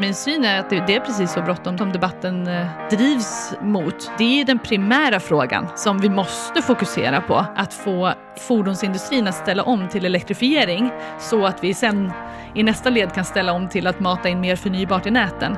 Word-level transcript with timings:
Min 0.00 0.14
syn 0.14 0.44
är 0.44 0.60
att 0.60 0.70
det, 0.70 0.76
är 0.76 1.00
precis 1.00 1.32
så 1.32 1.42
bråttom 1.42 1.78
som 1.78 1.92
debatten 1.92 2.46
eh, 2.46 2.66
drivs 2.90 3.54
mot. 3.62 4.10
Det 4.18 4.40
är 4.40 4.44
den 4.44 4.58
primära 4.58 5.20
frågan 5.20 5.68
som 5.76 5.98
vi 5.98 6.08
måste 6.08 6.62
fokusera 6.62 7.20
på. 7.20 7.46
Att 7.56 7.74
få 7.74 8.12
fordonsindustrin 8.48 9.26
att 9.26 9.34
ställa 9.34 9.62
om 9.62 9.88
till 9.88 10.04
elektrifiering 10.04 10.90
så 11.20 11.46
att 11.46 11.64
vi 11.64 11.74
sen 11.74 12.12
i 12.54 12.62
nästa 12.62 12.90
led 12.90 13.12
kan 13.12 13.24
ställa 13.24 13.52
om 13.52 13.68
till 13.68 13.86
att 13.86 14.00
mata 14.00 14.28
in 14.28 14.40
mer 14.40 14.56
förnybart 14.56 15.06
i 15.06 15.10
näten. 15.10 15.56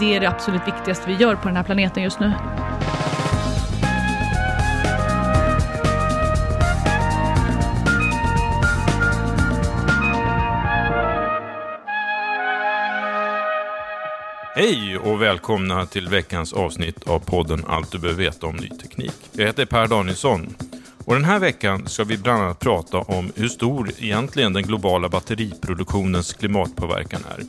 Det 0.00 0.16
är 0.16 0.20
det 0.20 0.26
absolut 0.28 0.66
viktigaste 0.66 1.10
vi 1.10 1.14
gör 1.14 1.34
på 1.34 1.48
den 1.48 1.56
här 1.56 1.64
planeten 1.64 2.02
just 2.02 2.20
nu. 2.20 2.32
Hej 14.60 14.98
och 14.98 15.22
välkomna 15.22 15.86
till 15.86 16.08
veckans 16.08 16.52
avsnitt 16.52 17.08
av 17.08 17.18
podden 17.18 17.64
Allt 17.66 17.92
du 17.92 17.98
behöver 17.98 18.22
veta 18.22 18.46
om 18.46 18.56
ny 18.56 18.68
teknik. 18.68 19.12
Jag 19.32 19.46
heter 19.46 19.66
Per 19.66 19.86
Danielsson 19.86 20.54
och 21.04 21.14
den 21.14 21.24
här 21.24 21.38
veckan 21.38 21.88
ska 21.88 22.04
vi 22.04 22.18
bland 22.18 22.42
annat 22.42 22.58
prata 22.58 22.98
om 22.98 23.32
hur 23.36 23.48
stor 23.48 23.90
egentligen 23.98 24.52
den 24.52 24.62
globala 24.62 25.08
batteriproduktionens 25.08 26.32
klimatpåverkan 26.32 27.20
är. 27.36 27.44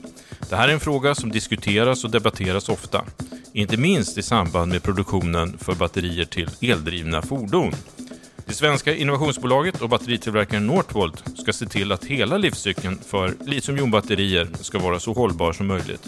Det 0.49 0.55
här 0.55 0.67
är 0.67 0.73
en 0.73 0.79
fråga 0.79 1.15
som 1.15 1.31
diskuteras 1.31 2.03
och 2.03 2.11
debatteras 2.11 2.69
ofta, 2.69 3.05
inte 3.53 3.77
minst 3.77 4.17
i 4.17 4.23
samband 4.23 4.71
med 4.71 4.83
produktionen 4.83 5.57
för 5.57 5.75
batterier 5.75 6.25
till 6.25 6.49
eldrivna 6.61 7.21
fordon. 7.21 7.73
Det 8.45 8.53
svenska 8.53 8.95
innovationsbolaget 8.95 9.81
och 9.81 9.89
batteritillverkaren 9.89 10.67
Northvolt 10.67 11.23
ska 11.37 11.53
se 11.53 11.65
till 11.65 11.91
att 11.91 12.05
hela 12.05 12.37
livscykeln 12.37 12.99
för 13.07 13.35
litiumjonbatterier 13.45 14.49
ska 14.61 14.79
vara 14.79 14.99
så 14.99 15.13
hållbar 15.13 15.53
som 15.53 15.67
möjligt. 15.67 16.07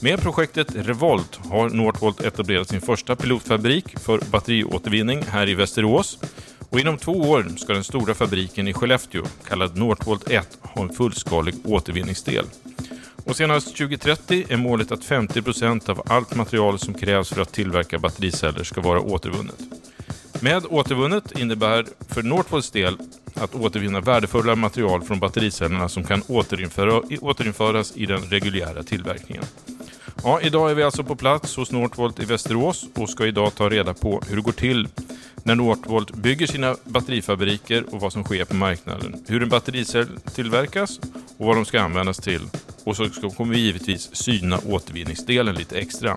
Med 0.00 0.22
projektet 0.22 0.66
Revolt 0.74 1.40
har 1.50 1.70
Northvolt 1.70 2.20
etablerat 2.20 2.68
sin 2.68 2.80
första 2.80 3.16
pilotfabrik 3.16 3.98
för 3.98 4.20
batteriåtervinning 4.30 5.22
här 5.22 5.48
i 5.48 5.54
Västerås. 5.54 6.18
Och 6.68 6.80
inom 6.80 6.98
två 6.98 7.12
år 7.12 7.46
ska 7.56 7.72
den 7.72 7.84
stora 7.84 8.14
fabriken 8.14 8.68
i 8.68 8.72
Skellefteå, 8.72 9.24
kallad 9.48 9.76
Northvolt 9.76 10.30
1, 10.30 10.58
ha 10.62 10.82
en 10.82 10.92
fullskalig 10.92 11.54
återvinningsdel. 11.64 12.44
Och 13.24 13.36
senast 13.36 13.76
2030 13.76 14.44
är 14.48 14.56
målet 14.56 14.92
att 14.92 15.04
50% 15.04 15.90
av 15.90 16.02
allt 16.06 16.34
material 16.34 16.78
som 16.78 16.94
krävs 16.94 17.28
för 17.28 17.42
att 17.42 17.52
tillverka 17.52 17.98
battericeller 17.98 18.64
ska 18.64 18.80
vara 18.80 19.00
återvunnet. 19.00 19.60
Med 20.40 20.66
återvunnet 20.70 21.38
innebär 21.38 21.86
för 22.08 22.22
Northvolts 22.22 22.70
del 22.70 22.98
att 23.34 23.54
återvinna 23.54 24.00
värdefulla 24.00 24.56
material 24.56 25.02
från 25.02 25.20
battericellerna 25.20 25.88
som 25.88 26.04
kan 26.04 26.22
återinföra, 26.28 27.02
återinföras 27.20 27.92
i 27.96 28.06
den 28.06 28.22
reguljära 28.22 28.82
tillverkningen. 28.82 29.44
Ja, 30.22 30.40
idag 30.40 30.70
är 30.70 30.74
vi 30.74 30.82
alltså 30.82 31.04
på 31.04 31.16
plats 31.16 31.56
hos 31.56 31.72
Northvolt 31.72 32.20
i 32.20 32.24
Västerås 32.24 32.86
och 32.94 33.10
ska 33.10 33.26
idag 33.26 33.54
ta 33.54 33.68
reda 33.68 33.94
på 33.94 34.22
hur 34.28 34.36
det 34.36 34.42
går 34.42 34.52
till 34.52 34.88
när 35.42 35.54
Northvolt 35.54 36.14
bygger 36.14 36.46
sina 36.46 36.76
batterifabriker 36.84 37.84
och 37.94 38.00
vad 38.00 38.12
som 38.12 38.24
sker 38.24 38.44
på 38.44 38.54
marknaden. 38.54 39.24
Hur 39.28 39.42
en 39.42 39.48
battericell 39.48 40.08
tillverkas 40.34 41.00
och 41.38 41.46
vad 41.46 41.56
de 41.56 41.64
ska 41.64 41.80
användas 41.80 42.18
till. 42.18 42.40
Och 42.84 42.96
så 42.96 43.30
kommer 43.30 43.54
vi 43.54 43.60
givetvis 43.60 44.16
syna 44.16 44.58
återvinningsdelen 44.66 45.54
lite 45.54 45.78
extra. 45.78 46.16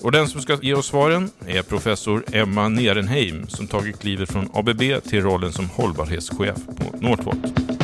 Och 0.00 0.12
den 0.12 0.28
som 0.28 0.40
ska 0.40 0.58
ge 0.62 0.74
oss 0.74 0.86
svaren 0.86 1.30
är 1.46 1.62
professor 1.62 2.24
Emma 2.32 2.68
Nerenheim 2.68 3.48
som 3.48 3.66
tagit 3.66 4.00
klivet 4.00 4.32
från 4.32 4.50
ABB 4.54 4.80
till 5.08 5.22
rollen 5.22 5.52
som 5.52 5.68
hållbarhetschef 5.68 6.56
på 6.76 6.96
Northvolt. 7.00 7.83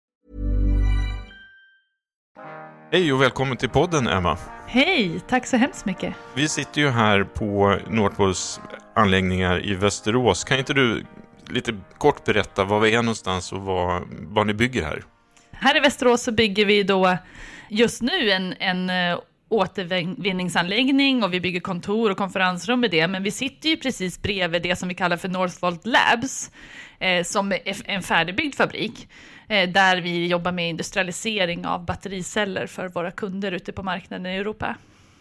Hej 2.93 3.13
och 3.13 3.21
välkommen 3.21 3.57
till 3.57 3.69
podden 3.69 4.07
Emma. 4.07 4.37
Hej, 4.67 5.19
tack 5.27 5.47
så 5.47 5.57
hemskt 5.57 5.85
mycket. 5.85 6.13
Vi 6.35 6.47
sitter 6.47 6.81
ju 6.81 6.89
här 6.89 7.23
på 7.23 7.77
Northvolts 7.87 8.61
anläggningar 8.95 9.65
i 9.65 9.73
Västerås. 9.73 10.43
Kan 10.43 10.59
inte 10.59 10.73
du 10.73 11.05
lite 11.49 11.73
kort 11.97 12.25
berätta 12.25 12.63
var 12.63 12.79
vi 12.79 12.95
är 12.95 13.01
någonstans 13.01 13.51
och 13.51 13.61
vad, 13.61 14.03
vad 14.07 14.47
ni 14.47 14.53
bygger 14.53 14.83
här? 14.83 15.03
Här 15.51 15.77
i 15.77 15.79
Västerås 15.79 16.23
så 16.23 16.31
bygger 16.31 16.65
vi 16.65 16.83
då 16.83 17.17
just 17.69 18.01
nu 18.01 18.31
en, 18.31 18.53
en 18.59 18.89
eh, 18.89 19.19
återvinningsanläggning 19.49 21.23
och 21.23 21.33
vi 21.33 21.41
bygger 21.41 21.59
kontor 21.59 22.11
och 22.11 22.17
konferensrum 22.17 22.79
med 22.79 22.91
det, 22.91 23.07
men 23.07 23.23
vi 23.23 23.31
sitter 23.31 23.69
ju 23.69 23.77
precis 23.77 24.21
bredvid 24.21 24.61
det 24.63 24.75
som 24.75 24.89
vi 24.89 24.95
kallar 24.95 25.17
för 25.17 25.29
Northvolt 25.29 25.85
Labs, 25.85 26.51
eh, 26.99 27.23
som 27.23 27.51
är 27.51 27.61
en 27.85 28.03
färdigbyggd 28.03 28.55
fabrik, 28.55 29.07
där 29.51 30.01
vi 30.01 30.27
jobbar 30.27 30.51
med 30.51 30.69
industrialisering 30.69 31.65
av 31.65 31.85
battericeller 31.85 32.67
för 32.67 32.87
våra 32.87 33.11
kunder 33.11 33.51
ute 33.51 33.71
på 33.71 33.83
marknaden 33.83 34.25
i 34.25 34.35
Europa. 34.35 34.75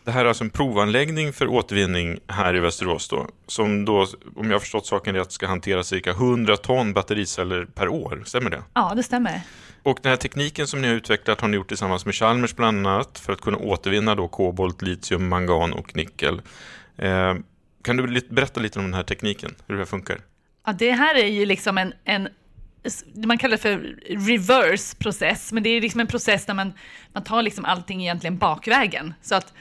Det 0.04 0.10
här 0.10 0.24
är 0.24 0.28
alltså 0.28 0.44
en 0.44 0.50
provanläggning 0.50 1.32
för 1.32 1.46
återvinning 1.46 2.18
här 2.26 2.56
i 2.56 2.60
Västerås 2.60 3.08
då, 3.08 3.28
som 3.46 3.84
då, 3.84 4.06
om 4.36 4.46
jag 4.46 4.52
har 4.52 4.60
förstått 4.60 4.86
saken 4.86 5.14
rätt, 5.14 5.32
ska 5.32 5.46
hantera 5.46 5.82
cirka 5.82 6.10
100 6.10 6.56
ton 6.56 6.92
battericeller 6.92 7.64
per 7.64 7.88
år. 7.88 8.22
Stämmer 8.26 8.50
det? 8.50 8.62
Ja, 8.74 8.92
det 8.96 9.02
stämmer. 9.02 9.40
Och 9.82 9.98
den 10.02 10.10
här 10.10 10.16
tekniken 10.16 10.66
som 10.66 10.82
ni 10.82 10.88
har 10.88 10.94
utvecklat 10.94 11.40
har 11.40 11.48
ni 11.48 11.56
gjort 11.56 11.68
tillsammans 11.68 12.06
med 12.06 12.14
Chalmers 12.14 12.56
bland 12.56 12.86
annat 12.86 13.18
för 13.18 13.32
att 13.32 13.40
kunna 13.40 13.58
återvinna 13.58 14.14
då 14.14 14.28
kobolt, 14.28 14.82
litium, 14.82 15.28
mangan 15.28 15.72
och 15.72 15.96
nickel. 15.96 16.42
Eh, 16.96 17.34
kan 17.82 17.96
du 17.96 18.20
berätta 18.28 18.60
lite 18.60 18.78
om 18.78 18.84
den 18.84 18.94
här 18.94 19.02
tekniken, 19.02 19.54
hur 19.66 19.74
det 19.74 19.80
här 19.80 19.86
funkar? 19.86 20.18
Ja, 20.66 20.72
det 20.72 20.92
här 20.92 21.14
är 21.14 21.28
ju 21.28 21.46
liksom 21.46 21.78
en, 21.78 21.92
en 22.04 22.28
man 23.14 23.38
kallar 23.38 23.56
det 23.56 23.62
för 23.62 23.96
reverse 24.08 24.96
process, 24.96 25.52
men 25.52 25.62
det 25.62 25.70
är 25.70 25.80
liksom 25.80 26.00
en 26.00 26.06
process 26.06 26.46
där 26.46 26.54
man, 26.54 26.72
man 27.12 27.24
tar 27.24 27.42
liksom 27.42 27.64
allting 27.64 28.00
egentligen 28.00 28.38
bakvägen. 28.38 29.14
Så 29.22 29.34
att 29.34 29.52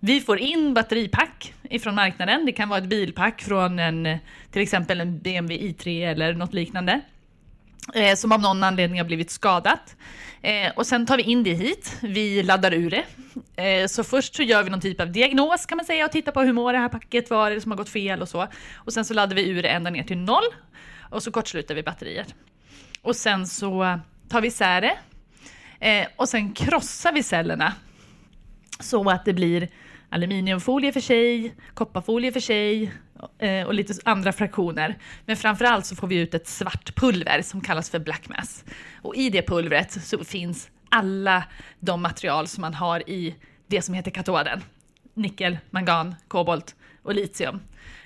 vi 0.00 0.20
får 0.20 0.38
in 0.38 0.74
batteripack 0.74 1.54
ifrån 1.62 1.94
marknaden. 1.94 2.46
Det 2.46 2.52
kan 2.52 2.68
vara 2.68 2.78
ett 2.78 2.88
bilpack 2.88 3.42
från 3.42 3.78
en, 3.78 4.18
till 4.50 4.62
exempel 4.62 5.00
en 5.00 5.18
BMW 5.18 5.68
i3 5.68 6.10
eller 6.10 6.34
något 6.34 6.54
liknande. 6.54 7.00
Eh, 7.94 8.14
som 8.14 8.32
av 8.32 8.40
någon 8.40 8.64
anledning 8.64 9.00
har 9.00 9.06
blivit 9.06 9.30
skadat. 9.30 9.96
Eh, 10.42 10.72
och 10.76 10.86
sen 10.86 11.06
tar 11.06 11.16
vi 11.16 11.22
in 11.22 11.42
det 11.42 11.54
hit. 11.54 11.96
Vi 12.02 12.42
laddar 12.42 12.74
ur 12.74 12.90
det. 12.90 13.04
Eh, 13.62 13.86
så 13.86 14.04
först 14.04 14.34
så 14.34 14.42
gör 14.42 14.62
vi 14.62 14.70
någon 14.70 14.80
typ 14.80 15.00
av 15.00 15.12
diagnos 15.12 15.66
kan 15.66 15.76
man 15.76 15.86
säga 15.86 16.04
och 16.04 16.12
tittar 16.12 16.32
på 16.32 16.40
hur 16.40 16.52
mår 16.52 16.72
det 16.72 16.78
här 16.78 16.88
packet, 16.88 17.30
vad 17.30 17.50
är 17.50 17.54
det 17.54 17.60
som 17.60 17.70
har 17.70 17.78
gått 17.78 17.88
fel 17.88 18.22
och 18.22 18.28
så. 18.28 18.46
Och 18.74 18.92
sen 18.92 19.04
så 19.04 19.14
laddar 19.14 19.36
vi 19.36 19.48
ur 19.48 19.62
det 19.62 19.68
ända 19.68 19.90
ner 19.90 20.02
till 20.02 20.18
noll. 20.18 20.44
Och 21.10 21.22
så 21.22 21.30
kortslutar 21.30 21.74
vi 21.74 21.82
batteriet. 21.82 22.34
Och 23.02 23.16
sen 23.16 23.46
så 23.46 24.00
tar 24.28 24.40
vi 24.40 24.48
isär 24.48 24.80
det. 24.80 24.98
Eh, 25.80 26.08
och 26.16 26.28
sen 26.28 26.52
krossar 26.52 27.12
vi 27.12 27.22
cellerna. 27.22 27.74
Så 28.80 29.10
att 29.10 29.24
det 29.24 29.32
blir 29.32 29.68
aluminiumfolie 30.08 30.92
för 30.92 31.00
sig, 31.00 31.54
kopparfolie 31.74 32.32
för 32.32 32.40
sig 32.40 32.92
eh, 33.38 33.66
och 33.66 33.74
lite 33.74 33.94
andra 34.04 34.32
fraktioner. 34.32 34.98
Men 35.26 35.36
framförallt 35.36 35.86
så 35.86 35.96
får 35.96 36.06
vi 36.06 36.16
ut 36.16 36.34
ett 36.34 36.48
svart 36.48 36.94
pulver 36.94 37.42
som 37.42 37.60
kallas 37.60 37.90
för 37.90 37.98
black 37.98 38.28
mass. 38.28 38.64
Och 39.02 39.16
i 39.16 39.30
det 39.30 39.42
pulvret 39.42 39.92
så 39.92 40.24
finns 40.24 40.70
alla 40.88 41.44
de 41.80 42.02
material 42.02 42.46
som 42.46 42.60
man 42.60 42.74
har 42.74 43.10
i 43.10 43.34
det 43.66 43.82
som 43.82 43.94
heter 43.94 44.10
katoden. 44.10 44.60
Nickel, 45.14 45.58
mangan, 45.70 46.14
kobolt 46.28 46.74
och 47.02 47.14
litium. 47.14 47.60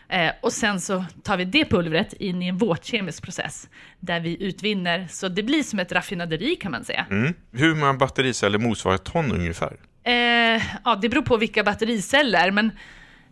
Eh, 0.08 0.30
och 0.40 0.52
sen 0.52 0.80
så 0.80 1.04
tar 1.22 1.36
vi 1.36 1.44
det 1.44 1.64
pulvret 1.64 2.12
in 2.12 2.42
i 2.42 2.48
en 2.48 2.58
våtkemisk 2.58 3.22
process 3.22 3.68
där 4.00 4.20
vi 4.20 4.42
utvinner, 4.42 5.06
så 5.10 5.28
det 5.28 5.42
blir 5.42 5.62
som 5.62 5.78
ett 5.78 5.92
raffinaderi 5.92 6.56
kan 6.56 6.72
man 6.72 6.84
säga. 6.84 7.06
Mm. 7.10 7.34
Hur 7.52 7.74
många 7.74 7.94
battericeller 7.94 8.58
motsvarar 8.58 8.94
ett 8.94 9.04
ton 9.04 9.32
ungefär? 9.32 9.76
Eh, 10.04 10.62
ja, 10.84 10.98
det 11.02 11.08
beror 11.08 11.22
på 11.22 11.36
vilka 11.36 11.64
battericeller, 11.64 12.50
men 12.50 12.70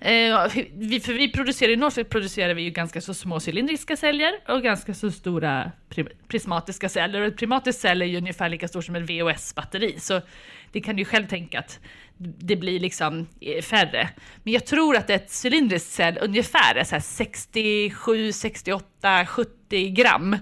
Eh, 0.05 0.53
vi, 0.75 1.01
för 1.01 1.13
vi 1.13 1.33
producerar 1.33 1.73
i 1.73 1.77
Norge 1.77 2.05
producerar 2.05 2.55
vi 2.55 2.63
ju 2.63 2.71
ganska 2.71 3.01
så 3.01 3.15
små 3.15 3.41
cylindriska 3.47 3.97
celler 3.97 4.33
och 4.49 4.63
ganska 4.63 4.95
så 4.95 5.11
stora 5.11 5.73
prismatiska 6.29 6.89
celler. 6.89 7.21
Och 7.21 7.27
ett 7.27 7.37
prismatisk 7.37 7.81
cell 7.81 8.03
är 8.03 8.07
ju 8.07 8.17
ungefär 8.17 8.49
lika 8.49 8.69
stor 8.69 8.83
som 8.83 8.97
ett 8.97 9.03
VHS-batteri. 9.03 10.01
så 10.01 10.21
det 10.73 10.81
kan 10.81 10.97
du 10.97 11.01
ju 11.01 11.05
själv 11.05 11.27
tänka 11.27 11.59
att 11.59 11.81
det 12.19 12.57
blir 12.57 12.81
liksom 12.81 13.27
eh, 13.41 13.63
färre. 13.63 14.09
Men 14.43 14.53
jag 14.53 14.67
tror 14.67 14.97
att 14.97 15.11
ett 15.11 15.31
cylindriskt 15.45 15.93
cell 15.93 16.19
ungefär 16.23 16.75
är 16.75 16.85
så 16.85 17.01
67, 17.01 18.33
68, 18.33 19.27
70 19.27 19.91
gram. 19.91 20.37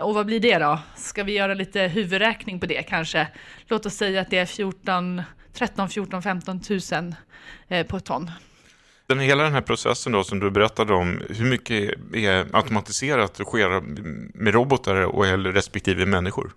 Och 0.00 0.14
vad 0.14 0.26
blir 0.26 0.40
det 0.40 0.58
då? 0.58 0.78
Ska 0.96 1.24
vi 1.24 1.32
göra 1.32 1.54
lite 1.54 1.80
huvudräkning 1.80 2.60
på 2.60 2.66
det 2.66 2.82
kanske? 2.82 3.26
Låt 3.68 3.86
oss 3.86 3.94
säga 3.94 4.20
att 4.20 4.30
det 4.30 4.38
är 4.38 4.46
14, 4.46 5.22
13, 5.52 5.88
14, 5.88 6.22
15 6.22 6.60
tusen 6.60 7.14
eh, 7.68 7.86
på 7.86 7.96
ett 7.96 8.04
ton. 8.04 8.30
Den, 9.10 9.20
hela 9.20 9.42
den 9.42 9.52
här 9.52 9.60
processen 9.60 10.12
då 10.12 10.24
som 10.24 10.40
du 10.40 10.50
berättade 10.50 10.94
om, 10.94 11.22
hur 11.28 11.44
mycket 11.44 11.94
är 12.14 12.56
automatiserat 12.56 13.40
och 13.40 13.46
sker 13.46 13.80
med 14.42 14.54
robotar 14.54 14.94
och 14.94 15.26
eller 15.26 15.52
respektive 15.52 16.06
människor? 16.06 16.52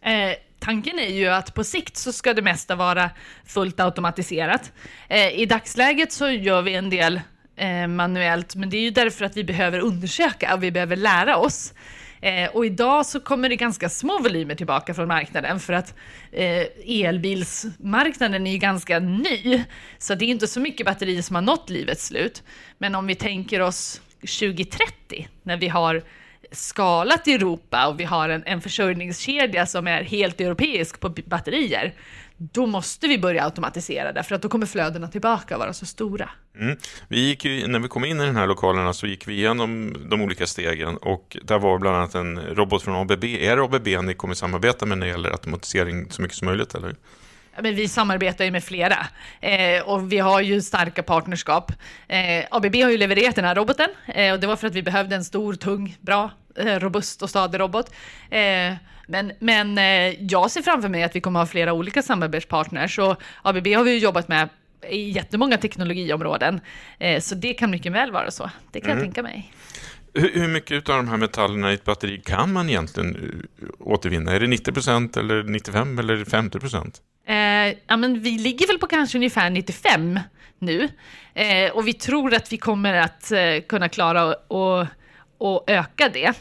Eh, 0.00 0.32
tanken 0.58 0.98
är 0.98 1.14
ju 1.14 1.28
att 1.28 1.54
på 1.54 1.64
sikt 1.64 1.96
så 1.96 2.12
ska 2.12 2.34
det 2.34 2.42
mesta 2.42 2.74
vara 2.74 3.10
fullt 3.46 3.80
automatiserat. 3.80 4.72
Eh, 5.08 5.28
I 5.40 5.46
dagsläget 5.46 6.12
så 6.12 6.30
gör 6.30 6.62
vi 6.62 6.74
en 6.74 6.90
del 6.90 7.20
eh, 7.56 7.86
manuellt, 7.86 8.54
men 8.54 8.70
det 8.70 8.76
är 8.76 8.82
ju 8.82 8.90
därför 8.90 9.24
att 9.24 9.36
vi 9.36 9.44
behöver 9.44 9.78
undersöka 9.78 10.54
och 10.54 10.62
vi 10.62 10.70
behöver 10.70 10.96
lära 10.96 11.36
oss. 11.36 11.74
Eh, 12.22 12.50
och 12.50 12.66
idag 12.66 13.06
så 13.06 13.20
kommer 13.20 13.48
det 13.48 13.56
ganska 13.56 13.88
små 13.88 14.18
volymer 14.18 14.54
tillbaka 14.54 14.94
från 14.94 15.08
marknaden 15.08 15.60
för 15.60 15.72
att 15.72 15.94
eh, 16.32 16.66
elbilsmarknaden 16.86 18.46
är 18.46 18.52
ju 18.52 18.58
ganska 18.58 18.98
ny. 18.98 19.64
Så 19.98 20.14
det 20.14 20.24
är 20.24 20.28
inte 20.28 20.46
så 20.46 20.60
mycket 20.60 20.86
batterier 20.86 21.22
som 21.22 21.36
har 21.36 21.42
nått 21.42 21.70
livets 21.70 22.06
slut. 22.06 22.42
Men 22.78 22.94
om 22.94 23.06
vi 23.06 23.14
tänker 23.14 23.60
oss 23.60 24.00
2030 24.20 25.28
när 25.42 25.56
vi 25.56 25.68
har 25.68 26.02
skalat 26.52 27.28
i 27.28 27.32
Europa 27.32 27.86
och 27.86 28.00
vi 28.00 28.04
har 28.04 28.28
en, 28.28 28.42
en 28.46 28.60
försörjningskedja 28.60 29.66
som 29.66 29.86
är 29.86 30.02
helt 30.02 30.40
europeisk 30.40 31.00
på 31.00 31.08
batterier, 31.08 31.94
då 32.52 32.66
måste 32.66 33.08
vi 33.08 33.18
börja 33.18 33.44
automatisera 33.44 34.12
det, 34.12 34.22
för 34.22 34.34
att 34.34 34.42
då 34.42 34.48
kommer 34.48 34.66
flödena 34.66 35.08
tillbaka 35.08 35.58
vara 35.58 35.72
så 35.72 35.86
stora. 35.86 36.30
Mm. 36.58 36.76
Vi 37.08 37.20
gick 37.20 37.44
ju, 37.44 37.66
när 37.66 37.78
vi 37.78 37.88
kom 37.88 38.04
in 38.04 38.20
i 38.20 38.24
den 38.24 38.36
här 38.36 38.46
lokalerna 38.46 38.92
så 38.92 39.06
gick 39.06 39.28
vi 39.28 39.34
igenom 39.34 39.96
de 40.10 40.22
olika 40.22 40.46
stegen 40.46 40.96
och 40.96 41.36
där 41.42 41.58
var 41.58 41.78
bland 41.78 41.96
annat 41.96 42.14
en 42.14 42.40
robot 42.40 42.82
från 42.82 42.94
ABB. 42.94 43.24
Är 43.24 43.56
det 43.56 43.62
ABB 43.62 44.04
ni 44.04 44.14
kommer 44.14 44.34
samarbeta 44.34 44.86
med 44.86 44.98
när 44.98 45.06
det 45.06 45.12
gäller 45.12 45.30
automatisering 45.30 46.10
så 46.10 46.22
mycket 46.22 46.36
som 46.36 46.46
möjligt? 46.46 46.74
Eller? 46.74 46.94
men 47.60 47.74
vi 47.74 47.88
samarbetar 47.88 48.44
ju 48.44 48.50
med 48.50 48.64
flera 48.64 49.06
eh, 49.40 49.82
och 49.82 50.12
vi 50.12 50.18
har 50.18 50.40
ju 50.40 50.60
starka 50.60 51.02
partnerskap. 51.02 51.72
Eh, 52.08 52.44
ABB 52.50 52.76
har 52.76 52.90
ju 52.90 52.96
levererat 52.96 53.34
den 53.34 53.44
här 53.44 53.54
roboten 53.54 53.88
eh, 54.06 54.32
och 54.32 54.40
det 54.40 54.46
var 54.46 54.56
för 54.56 54.66
att 54.66 54.74
vi 54.74 54.82
behövde 54.82 55.16
en 55.16 55.24
stor, 55.24 55.54
tung, 55.54 55.96
bra 56.00 56.30
eh, 56.56 56.78
robust 56.80 57.22
och 57.22 57.30
stadig 57.30 57.60
robot. 57.60 57.90
Men, 59.12 59.32
men 59.38 59.78
eh, 59.78 60.24
jag 60.24 60.50
ser 60.50 60.62
framför 60.62 60.88
mig 60.88 61.02
att 61.02 61.16
vi 61.16 61.20
kommer 61.20 61.40
ha 61.40 61.46
flera 61.46 61.72
olika 61.72 62.02
samarbetspartners 62.02 62.98
och 62.98 63.22
ABB 63.42 63.66
har 63.66 63.84
vi 63.84 63.90
ju 63.90 63.98
jobbat 63.98 64.28
med 64.28 64.48
i 64.90 65.10
jättemånga 65.10 65.56
teknologiområden. 65.56 66.60
Eh, 66.98 67.20
så 67.20 67.34
det 67.34 67.54
kan 67.54 67.70
mycket 67.70 67.92
väl 67.92 68.12
vara 68.12 68.30
så. 68.30 68.50
Det 68.70 68.80
kan 68.80 68.88
jag 68.90 68.98
Mm. 68.98 69.04
tänka 69.06 69.22
mig. 69.22 69.52
Hur, 70.14 70.48
mycket 70.48 70.88
av 70.88 70.96
de 70.96 71.08
här 71.08 71.16
metallerna 71.16 71.70
i 71.70 71.74
ett 71.74 71.84
batteri 71.84 72.20
kan 72.24 72.52
man 72.52 72.68
egentligen 72.68 73.42
eh, 73.62 73.68
återvinna? 73.80 74.32
Är 74.32 74.40
det 74.40 74.46
90% 74.46 75.18
eller 75.18 75.42
95 75.42 75.98
eller 75.98 76.24
50 76.24 76.58
Eh, 77.26 77.34
ja, 77.86 77.96
men 77.96 78.20
vi 78.20 78.30
ligger 78.30 78.66
väl 78.66 78.78
på 78.78 78.86
kanske 78.86 79.18
ungefär 79.18 79.50
95 79.50 80.20
nu. 80.58 80.88
Eh, 81.34 81.70
och 81.72 81.88
vi 81.88 81.92
tror 81.92 82.34
att 82.34 82.52
vi 82.52 82.56
kommer 82.56 82.94
att 82.94 83.32
eh, 83.32 83.60
kunna 83.68 83.88
klara 83.88 84.24
och, 84.24 84.36
och, 84.48 84.86
och 85.38 85.64
öka 85.66 86.08
det. 86.08 86.32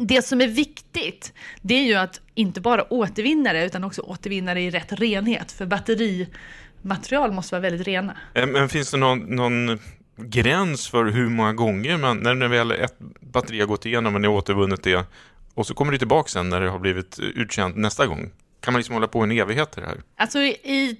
Det 0.00 0.22
som 0.22 0.40
är 0.40 0.48
viktigt, 0.48 1.32
det 1.62 1.74
är 1.74 1.82
ju 1.82 1.94
att 1.94 2.20
inte 2.34 2.60
bara 2.60 2.92
återvinna 2.92 3.52
det, 3.52 3.64
utan 3.64 3.84
också 3.84 4.02
återvinna 4.02 4.54
det 4.54 4.60
i 4.60 4.70
rätt 4.70 4.92
renhet. 4.92 5.52
För 5.52 5.66
batterimaterial 5.66 7.32
måste 7.32 7.54
vara 7.54 7.62
väldigt 7.62 7.86
rena. 7.86 8.16
Eh, 8.34 8.46
Men 8.46 8.68
finns 8.68 8.90
det 8.90 8.96
någon, 8.96 9.18
någon 9.18 9.78
gräns 10.16 10.88
för 10.88 11.04
hur 11.04 11.28
många 11.28 11.52
gånger 11.52 11.98
man, 11.98 12.18
när, 12.18 12.48
väl 12.48 12.70
ett 12.70 12.98
batteri 13.20 13.60
har 13.60 13.66
gått 13.66 13.86
igenom 13.86 14.14
och 14.14 14.20
ni 14.20 14.26
har 14.26 14.34
återvunnit 14.34 14.82
det 14.82 15.06
och 15.54 15.66
så 15.66 15.74
kommer 15.74 15.92
det 15.92 15.98
tillbaka 15.98 16.28
sen 16.28 16.48
när 16.48 16.60
det 16.60 16.70
har 16.70 16.78
blivit 16.78 17.18
uttjänt 17.18 17.76
nästa 17.76 18.06
gång? 18.06 18.30
Kan 18.60 18.72
man 18.72 18.78
liksom 18.78 18.94
hålla 18.94 19.08
på 19.08 19.20
en 19.20 19.30
evighet 19.30 19.78
i 19.78 19.80
det 19.80 19.86
här? 19.86 19.96
Alltså 20.16 20.38
i, 20.38 20.50
i, 20.50 20.98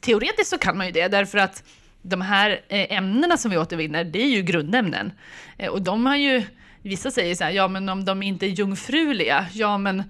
teoretiskt 0.00 0.50
så 0.50 0.58
kan 0.58 0.76
man 0.76 0.86
ju 0.86 0.92
det, 0.92 1.08
därför 1.08 1.38
att 1.38 1.64
de 2.02 2.20
här 2.20 2.60
eh, 2.68 2.92
ämnena 2.92 3.36
som 3.36 3.50
vi 3.50 3.56
återvinner, 3.56 4.04
det 4.04 4.22
är 4.22 4.28
ju 4.28 4.42
grundämnen. 4.42 5.12
Eh, 5.58 5.70
och 5.70 5.82
de 5.82 6.06
har 6.06 6.16
ju, 6.16 6.42
vissa 6.82 7.10
säger 7.10 7.34
så 7.34 7.44
här, 7.44 7.50
ja 7.50 7.68
men 7.68 7.88
om 7.88 8.04
de 8.04 8.22
inte 8.22 8.46
är 8.46 8.50
jungfruliga, 8.50 9.46
ja 9.52 9.78
men 9.78 10.02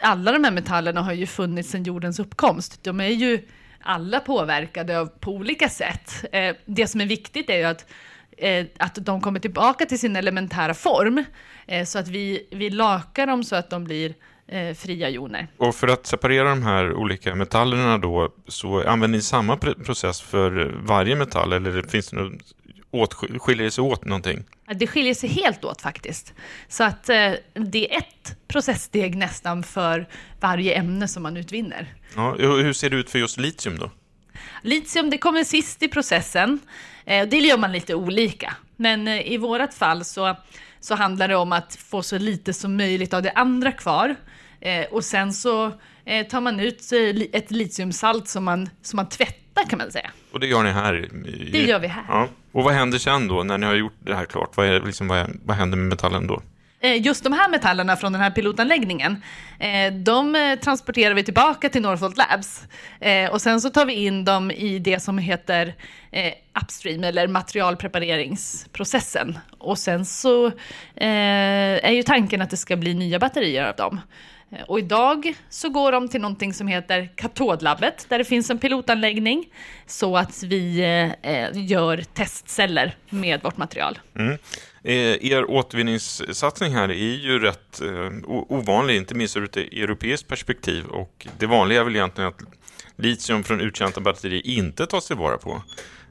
alla 0.00 0.32
de 0.32 0.44
här 0.44 0.50
metallerna 0.50 1.02
har 1.02 1.12
ju 1.12 1.26
funnits 1.26 1.70
sedan 1.70 1.82
jordens 1.82 2.18
uppkomst. 2.18 2.84
De 2.84 3.00
är 3.00 3.08
ju 3.08 3.40
alla 3.80 4.20
påverkade 4.20 5.00
av, 5.00 5.06
på 5.06 5.32
olika 5.32 5.68
sätt. 5.68 6.24
Eh, 6.32 6.56
det 6.64 6.86
som 6.86 7.00
är 7.00 7.06
viktigt 7.06 7.50
är 7.50 7.56
ju 7.56 7.64
att, 7.64 7.86
eh, 8.36 8.66
att 8.78 8.94
de 8.94 9.20
kommer 9.20 9.40
tillbaka 9.40 9.86
till 9.86 9.98
sin 9.98 10.16
elementära 10.16 10.74
form, 10.74 11.24
eh, 11.66 11.84
så 11.84 11.98
att 11.98 12.08
vi, 12.08 12.48
vi 12.50 12.70
lakar 12.70 13.26
dem 13.26 13.44
så 13.44 13.56
att 13.56 13.70
de 13.70 13.84
blir 13.84 14.14
eh, 14.46 14.74
fria 14.74 15.10
joner. 15.10 15.46
Och 15.56 15.74
för 15.74 15.88
att 15.88 16.06
separera 16.06 16.48
de 16.48 16.62
här 16.62 16.92
olika 16.92 17.34
metallerna 17.34 17.98
då 17.98 18.32
så 18.48 18.88
använder 18.88 19.18
ni 19.18 19.22
samma 19.22 19.56
pr- 19.56 19.84
process 19.84 20.20
för 20.20 20.74
varje 20.82 21.16
metall 21.16 21.52
eller 21.52 21.82
finns 21.82 22.10
det 22.10 22.16
något 22.16 22.42
åt, 22.90 23.14
skiljer 23.14 23.64
det 23.64 23.70
sig 23.70 23.84
åt 23.84 24.04
någonting? 24.04 24.44
Det 24.74 24.86
skiljer 24.86 25.14
sig 25.14 25.28
helt 25.28 25.64
åt 25.64 25.82
faktiskt. 25.82 26.34
Så 26.68 26.84
att 26.84 27.08
eh, 27.08 27.32
det 27.54 27.94
är 27.94 27.98
ett 27.98 28.36
processsteg 28.48 29.16
nästan 29.16 29.62
för 29.62 30.08
varje 30.40 30.74
ämne 30.74 31.08
som 31.08 31.22
man 31.22 31.36
utvinner. 31.36 31.94
Ja, 32.16 32.34
hur 32.38 32.72
ser 32.72 32.90
det 32.90 32.96
ut 32.96 33.10
för 33.10 33.18
just 33.18 33.38
litium 33.38 33.78
då? 33.78 33.90
Litium 34.62 35.10
det 35.10 35.18
kommer 35.18 35.44
sist 35.44 35.82
i 35.82 35.88
processen. 35.88 36.60
Eh, 37.04 37.28
det 37.28 37.38
gör 37.38 37.58
man 37.58 37.72
lite 37.72 37.94
olika. 37.94 38.56
Men 38.76 39.08
eh, 39.08 39.32
i 39.32 39.36
vårat 39.36 39.74
fall 39.74 40.04
så, 40.04 40.36
så 40.80 40.94
handlar 40.94 41.28
det 41.28 41.36
om 41.36 41.52
att 41.52 41.76
få 41.76 42.02
så 42.02 42.18
lite 42.18 42.52
som 42.52 42.76
möjligt 42.76 43.14
av 43.14 43.22
det 43.22 43.30
andra 43.30 43.72
kvar. 43.72 44.16
Eh, 44.60 44.86
och 44.86 45.04
sen 45.04 45.32
så 45.32 45.72
eh, 46.04 46.26
tar 46.26 46.40
man 46.40 46.60
ut 46.60 46.92
eh, 46.92 47.26
ett 47.32 47.50
litiumsalt 47.50 48.28
som 48.28 48.44
man, 48.44 48.70
som 48.82 48.96
man 48.96 49.08
tvättar 49.08 49.47
kan 49.68 49.78
man 49.78 49.92
säga. 49.92 50.10
Och 50.32 50.40
det 50.40 50.46
gör 50.46 50.62
ni 50.62 50.70
här? 50.70 50.94
i- 51.28 51.50
Det 51.52 51.58
gör 51.62 51.78
vi 51.78 51.86
här. 51.86 52.04
Ja. 52.08 52.28
Och 52.52 52.64
vad 52.64 52.74
händer 52.74 52.98
sen 52.98 53.28
då 53.28 53.42
när 53.42 53.58
ni 53.58 53.66
har 53.66 53.74
gjort 53.74 53.96
det 54.00 54.14
här 54.14 54.24
klart? 54.24 54.56
Vad, 54.56 54.66
är, 54.66 54.80
liksom, 54.80 55.08
vad, 55.08 55.18
är, 55.18 55.28
vad 55.44 55.56
händer 55.56 55.76
med 55.78 55.86
metallen 55.86 56.26
då? 56.26 56.42
Eh, 56.80 57.02
Just 57.02 57.24
de 57.24 57.32
här 57.32 57.48
metallerna 57.48 57.96
från 57.96 58.12
den 58.12 58.22
här 58.22 58.30
pilotanläggningen, 58.30 59.22
eh, 59.58 59.92
de 59.92 60.34
eh, 60.34 60.58
transporterar 60.58 61.14
vi 61.14 61.22
tillbaka 61.22 61.68
till 61.68 61.82
Northvolt 61.82 62.16
Labs. 62.16 62.62
Och 63.30 63.40
sen 63.42 63.60
så 63.60 63.70
tar 63.70 63.86
vi 63.86 63.92
in 63.92 64.24
dem 64.24 64.50
i 64.50 64.78
det 64.78 65.00
som 65.00 65.18
heter 65.18 65.74
upstream, 66.62 67.04
eller 67.04 67.28
materialprepareringsprocessen. 68.18 69.38
Och 69.58 69.78
sen 69.78 70.04
så 70.04 70.52
är 70.94 71.90
ju 71.92 72.02
tanken 72.02 72.42
att 72.42 72.50
det 72.50 72.56
ska 72.56 72.76
bli 72.76 72.94
nya 72.94 73.18
batterier 73.18 73.64
av 73.68 73.76
dem. 73.76 74.00
Eh, 74.52 74.62
och 74.62 74.78
idag 74.78 75.34
så 75.50 75.68
går 75.68 75.92
de 75.92 76.08
till 76.08 76.20
någonting 76.20 76.54
som 76.54 76.68
heter 76.68 77.08
katodlabbet, 77.16 78.06
där 78.08 78.18
det 78.18 78.24
finns 78.24 78.50
en 78.50 78.58
pilotanläggning, 78.58 79.44
så 79.86 80.16
att 80.16 80.42
vi 80.42 80.80
eh, 80.80 81.32
eh 81.32 81.50
gör 81.54 82.02
testceller 82.14 82.96
med 83.10 83.42
vårt 83.42 83.56
material. 83.56 83.98
Mm. 84.14 84.38
Eh, 84.82 85.32
er 85.32 85.50
återvinningssatsning 85.50 86.74
här 86.74 86.88
är 86.88 87.14
ju 87.16 87.38
rätt 87.38 87.80
eh, 87.80 88.10
ovanlig, 88.28 88.96
inte 88.96 89.14
minst 89.14 89.36
ur 89.36 89.44
ett 89.44 89.56
europeiskt 89.56 90.28
perspektiv. 90.28 90.84
Och 90.84 91.26
det 91.38 91.46
vanliga 91.46 91.80
är 91.80 91.84
väl 91.84 91.96
egentligen 91.96 92.28
att 92.28 92.40
litium 92.96 93.44
från 93.44 93.60
uttjänta 93.60 94.00
batterier 94.00 94.46
inte 94.46 94.86
tas 94.86 95.06
tillvara 95.06 95.38
på. 95.38 95.62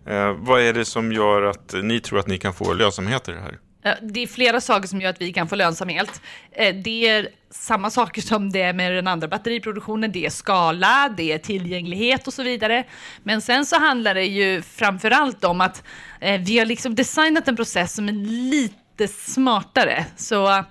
Eh, 0.06 0.34
vad 0.34 0.62
är 0.62 0.74
det 0.74 0.86
som 0.86 1.12
gör 1.12 1.41
att 1.41 1.75
ni 1.84 2.00
tror 2.00 2.20
att 2.20 2.27
ni 2.27 2.38
kan 2.38 2.53
få 2.53 2.74
lönsamhet 2.74 3.29
i 3.29 3.32
det 3.32 3.39
här? 3.39 3.58
Eh, 3.88 3.96
det 4.01 4.24
är 4.24 4.27
flera 4.27 4.62
saker 4.62 4.88
som 4.88 5.01
gör 5.01 5.10
att 5.10 5.22
vi 5.22 5.34
kan 5.34 5.48
få 5.48 5.56
lönsamhet. 5.56 6.22
Eh, 6.51 6.75
det 6.75 7.08
är 7.08 7.29
samma 7.50 7.89
saker 7.89 8.22
som 8.22 8.51
det 8.51 8.62
är 8.62 8.74
med 8.74 8.94
den 8.94 9.08
andra 9.08 9.27
batteriproduktionen. 9.27 10.12
Det 10.12 10.25
är 10.25 10.29
skala, 10.29 11.13
det 11.17 11.32
är 11.32 11.38
tillgänglighet 11.38 12.27
och 12.27 12.34
så 12.34 12.44
vidare. 12.44 12.84
Men 13.24 13.41
sen 13.41 13.65
så 13.65 13.79
handlar 13.79 14.13
det 14.13 14.25
ju 14.25 14.62
framför 14.62 15.12
allt 15.12 15.44
om 15.44 15.62
att 15.62 15.84
eh, 16.20 16.41
vi 16.41 16.60
har 16.60 16.65
liksom 16.65 16.96
designat 16.96 17.48
en 17.48 17.56
process 17.56 17.94
som 17.94 18.10
är 18.10 18.13
lite 18.51 19.08
smartare. 19.08 20.06
Så 20.15 20.63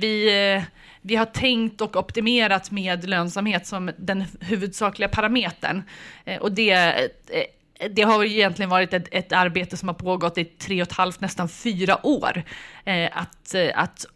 vi, 0.00 0.64
vi 1.02 1.16
har 1.16 1.24
tänkt 1.24 1.80
och 1.80 1.96
optimerat 1.96 2.70
med 2.70 3.08
lönsamhet 3.08 3.66
som 3.66 3.90
den 3.96 4.24
huvudsakliga 4.40 5.08
parametern. 5.08 5.82
Och 6.40 6.52
det 6.52 6.70
det 7.90 8.02
har 8.02 8.24
egentligen 8.24 8.70
varit 8.70 8.92
ett, 8.92 9.08
ett 9.10 9.32
arbete 9.32 9.76
som 9.76 9.88
har 9.88 9.94
pågått 9.94 10.38
i 10.38 10.44
tre 10.44 10.82
och 10.82 10.88
ett 10.88 10.94
halvt, 10.94 11.20
nästan 11.20 11.48
fyra 11.48 12.06
år. 12.06 12.42
Eh, 12.84 13.10
att, 13.12 13.54
eh, 13.54 13.70
att 13.74 14.06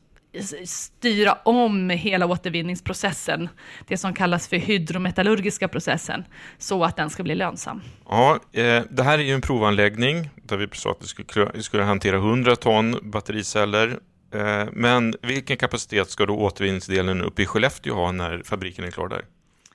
styra 0.64 1.32
om 1.32 1.90
hela 1.90 2.26
återvinningsprocessen, 2.26 3.48
det 3.86 3.96
som 3.96 4.14
kallas 4.14 4.48
för 4.48 4.56
hydrometallurgiska 4.56 5.68
processen, 5.68 6.24
så 6.58 6.84
att 6.84 6.96
den 6.96 7.10
ska 7.10 7.22
bli 7.22 7.34
lönsam. 7.34 7.82
Ja, 8.08 8.38
eh, 8.52 8.82
det 8.90 9.02
här 9.02 9.18
är 9.18 9.22
ju 9.22 9.34
en 9.34 9.40
provanläggning 9.40 10.30
där 10.42 10.56
vi 10.56 10.68
sa 10.72 10.90
att 10.90 11.02
vi 11.02 11.06
skulle, 11.06 11.50
vi 11.54 11.62
skulle 11.62 11.82
hantera 11.82 12.16
100 12.16 12.56
ton 12.56 13.10
battericeller. 13.10 13.98
Eh, 14.34 14.68
men 14.72 15.14
vilken 15.22 15.56
kapacitet 15.56 16.10
ska 16.10 16.26
då 16.26 16.34
återvinningsdelen 16.34 17.22
uppe 17.22 17.42
i 17.42 17.46
Skellefteå 17.46 17.94
ha 17.94 18.12
när 18.12 18.42
fabriken 18.44 18.84
är 18.84 18.90
klar 18.90 19.08
där? 19.08 19.24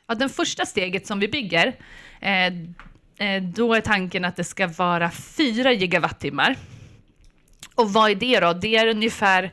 Ja, 0.07 0.15
den 0.15 0.29
första 0.29 0.65
steget 0.65 1.07
som 1.07 1.19
vi 1.19 1.27
bygger, 1.27 1.67
eh, 2.21 2.53
Eh, 3.17 3.43
då 3.43 3.73
är 3.73 3.81
tanken 3.81 4.25
att 4.25 4.35
det 4.35 4.43
ska 4.43 4.67
vara 4.67 5.11
4 5.11 5.71
gigawattimmar. 5.71 6.55
Och 7.75 7.93
vad 7.93 8.11
är 8.11 8.15
det 8.15 8.39
då? 8.39 8.53
Det 8.53 8.75
är 8.75 8.87
ungefär 8.87 9.51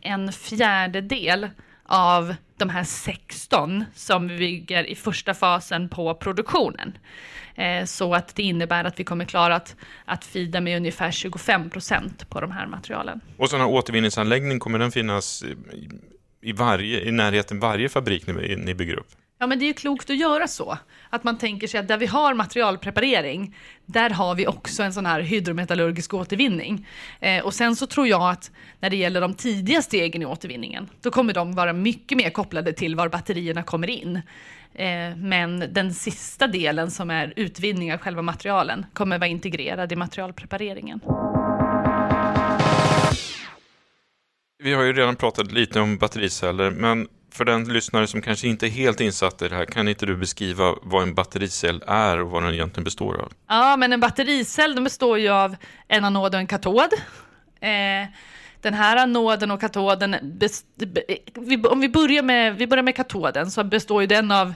en 0.00 0.32
fjärdedel 0.32 1.50
av 1.82 2.34
de 2.56 2.68
här 2.68 2.84
16 2.84 3.84
som 3.94 4.28
vi 4.28 4.38
bygger 4.38 4.84
i 4.84 4.94
första 4.94 5.34
fasen 5.34 5.88
på 5.88 6.14
produktionen. 6.14 6.98
Eh, 7.54 7.84
så 7.84 8.14
att 8.14 8.34
det 8.34 8.42
innebär 8.42 8.84
att 8.84 9.00
vi 9.00 9.04
kommer 9.04 9.24
klara 9.24 9.56
att, 9.56 9.76
att 10.04 10.24
fida 10.24 10.60
med 10.60 10.76
ungefär 10.76 11.10
25 11.10 11.70
procent 11.70 12.30
på 12.30 12.40
de 12.40 12.50
här 12.50 12.66
materialen. 12.66 13.20
Och 13.36 13.50
sån 13.50 13.60
här 13.60 13.68
återvinningsanläggning, 13.68 14.58
kommer 14.58 14.78
den 14.78 14.92
finnas 14.92 15.42
i, 15.42 15.88
i, 16.40 16.52
varje, 16.52 17.00
i 17.00 17.12
närheten 17.12 17.60
varje 17.60 17.88
fabrik 17.88 18.26
ni, 18.26 18.56
ni 18.56 18.74
bygger 18.74 18.94
upp? 18.94 19.08
Ja, 19.44 19.48
men 19.48 19.58
det 19.58 19.64
är 19.64 19.66
ju 19.66 19.74
klokt 19.74 20.10
att 20.10 20.16
göra 20.16 20.48
så. 20.48 20.78
Att 21.10 21.24
man 21.24 21.38
tänker 21.38 21.66
sig 21.66 21.80
att 21.80 21.88
där 21.88 21.98
vi 21.98 22.06
har 22.06 22.34
materialpreparering, 22.34 23.56
där 23.86 24.10
har 24.10 24.34
vi 24.34 24.46
också 24.46 24.82
en 24.82 24.92
sån 24.92 25.06
här 25.06 25.20
hydrometallurgisk 25.20 26.14
återvinning. 26.14 26.86
Eh, 27.20 27.44
och 27.44 27.54
sen 27.54 27.76
så 27.76 27.86
tror 27.86 28.08
jag 28.08 28.30
att 28.30 28.50
när 28.80 28.90
det 28.90 28.96
gäller 28.96 29.20
de 29.20 29.34
tidiga 29.34 29.82
stegen 29.82 30.22
i 30.22 30.26
återvinningen, 30.26 30.88
då 31.00 31.10
kommer 31.10 31.34
de 31.34 31.54
vara 31.54 31.72
mycket 31.72 32.18
mer 32.18 32.30
kopplade 32.30 32.72
till 32.72 32.96
var 32.96 33.08
batterierna 33.08 33.62
kommer 33.62 33.90
in. 33.90 34.16
Eh, 34.74 35.16
men 35.16 35.64
den 35.72 35.94
sista 35.94 36.46
delen 36.46 36.90
som 36.90 37.10
är 37.10 37.32
utvinning 37.36 37.92
av 37.92 37.98
själva 37.98 38.22
materialen 38.22 38.86
kommer 38.92 39.18
vara 39.18 39.28
integrerad 39.28 39.92
i 39.92 39.96
materialprepareringen. 39.96 41.00
Vi 44.58 44.74
har 44.74 44.82
ju 44.82 44.92
redan 44.92 45.16
pratat 45.16 45.52
lite 45.52 45.80
om 45.80 45.98
battericeller, 45.98 46.70
men 46.70 47.08
för 47.32 47.44
den 47.44 47.64
lyssnare 47.64 48.06
som 48.06 48.22
kanske 48.22 48.48
inte 48.48 48.66
är 48.66 48.70
helt 48.70 49.00
insatt 49.00 49.42
i 49.42 49.48
det 49.48 49.54
här, 49.54 49.64
kan 49.64 49.88
inte 49.88 50.06
du 50.06 50.16
beskriva 50.16 50.74
vad 50.82 51.02
en 51.02 51.14
battericell 51.14 51.82
är 51.86 52.20
och 52.20 52.30
vad 52.30 52.42
den 52.42 52.54
egentligen 52.54 52.84
består 52.84 53.20
av? 53.20 53.32
Ja, 53.48 53.76
men 53.76 53.92
en 53.92 54.00
battericell 54.00 54.74
den 54.74 54.84
består 54.84 55.18
ju 55.18 55.28
av 55.28 55.56
en 55.88 56.04
anod 56.04 56.34
och 56.34 56.40
en 56.40 56.46
katod. 56.46 56.92
Eh, 57.60 58.08
den 58.60 58.74
här 58.74 58.96
anoden 58.96 59.50
och 59.50 59.60
katoden, 59.60 60.16
best, 60.22 60.66
om 61.70 61.80
vi 61.80 61.88
börjar, 61.88 62.22
med, 62.22 62.56
vi 62.56 62.66
börjar 62.66 62.84
med 62.84 62.96
katoden 62.96 63.50
så 63.50 63.64
består 63.64 64.00
ju 64.00 64.06
den 64.06 64.30
av 64.30 64.54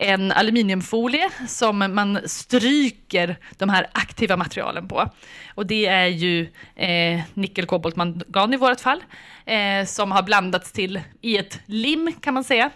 en 0.00 0.32
aluminiumfolie 0.32 1.30
som 1.48 1.78
man 1.78 2.18
stryker 2.24 3.36
de 3.56 3.68
här 3.68 3.86
aktiva 3.92 4.36
materialen 4.36 4.88
på. 4.88 5.10
Och 5.54 5.66
det 5.66 5.86
är 5.86 6.06
ju 6.06 6.52
eh, 6.74 7.20
nickel, 7.34 7.66
kobolt, 7.66 7.96
mangan 7.96 8.54
i 8.54 8.56
vårt 8.56 8.80
fall, 8.80 9.04
eh, 9.44 9.86
som 9.86 10.12
har 10.12 10.22
blandats 10.22 10.72
till 10.72 11.00
i 11.20 11.38
ett 11.38 11.60
lim 11.66 12.12
kan 12.20 12.34
man 12.34 12.44
säga, 12.44 12.70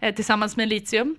eh, 0.00 0.14
tillsammans 0.14 0.56
med 0.56 0.68
litium. 0.68 1.16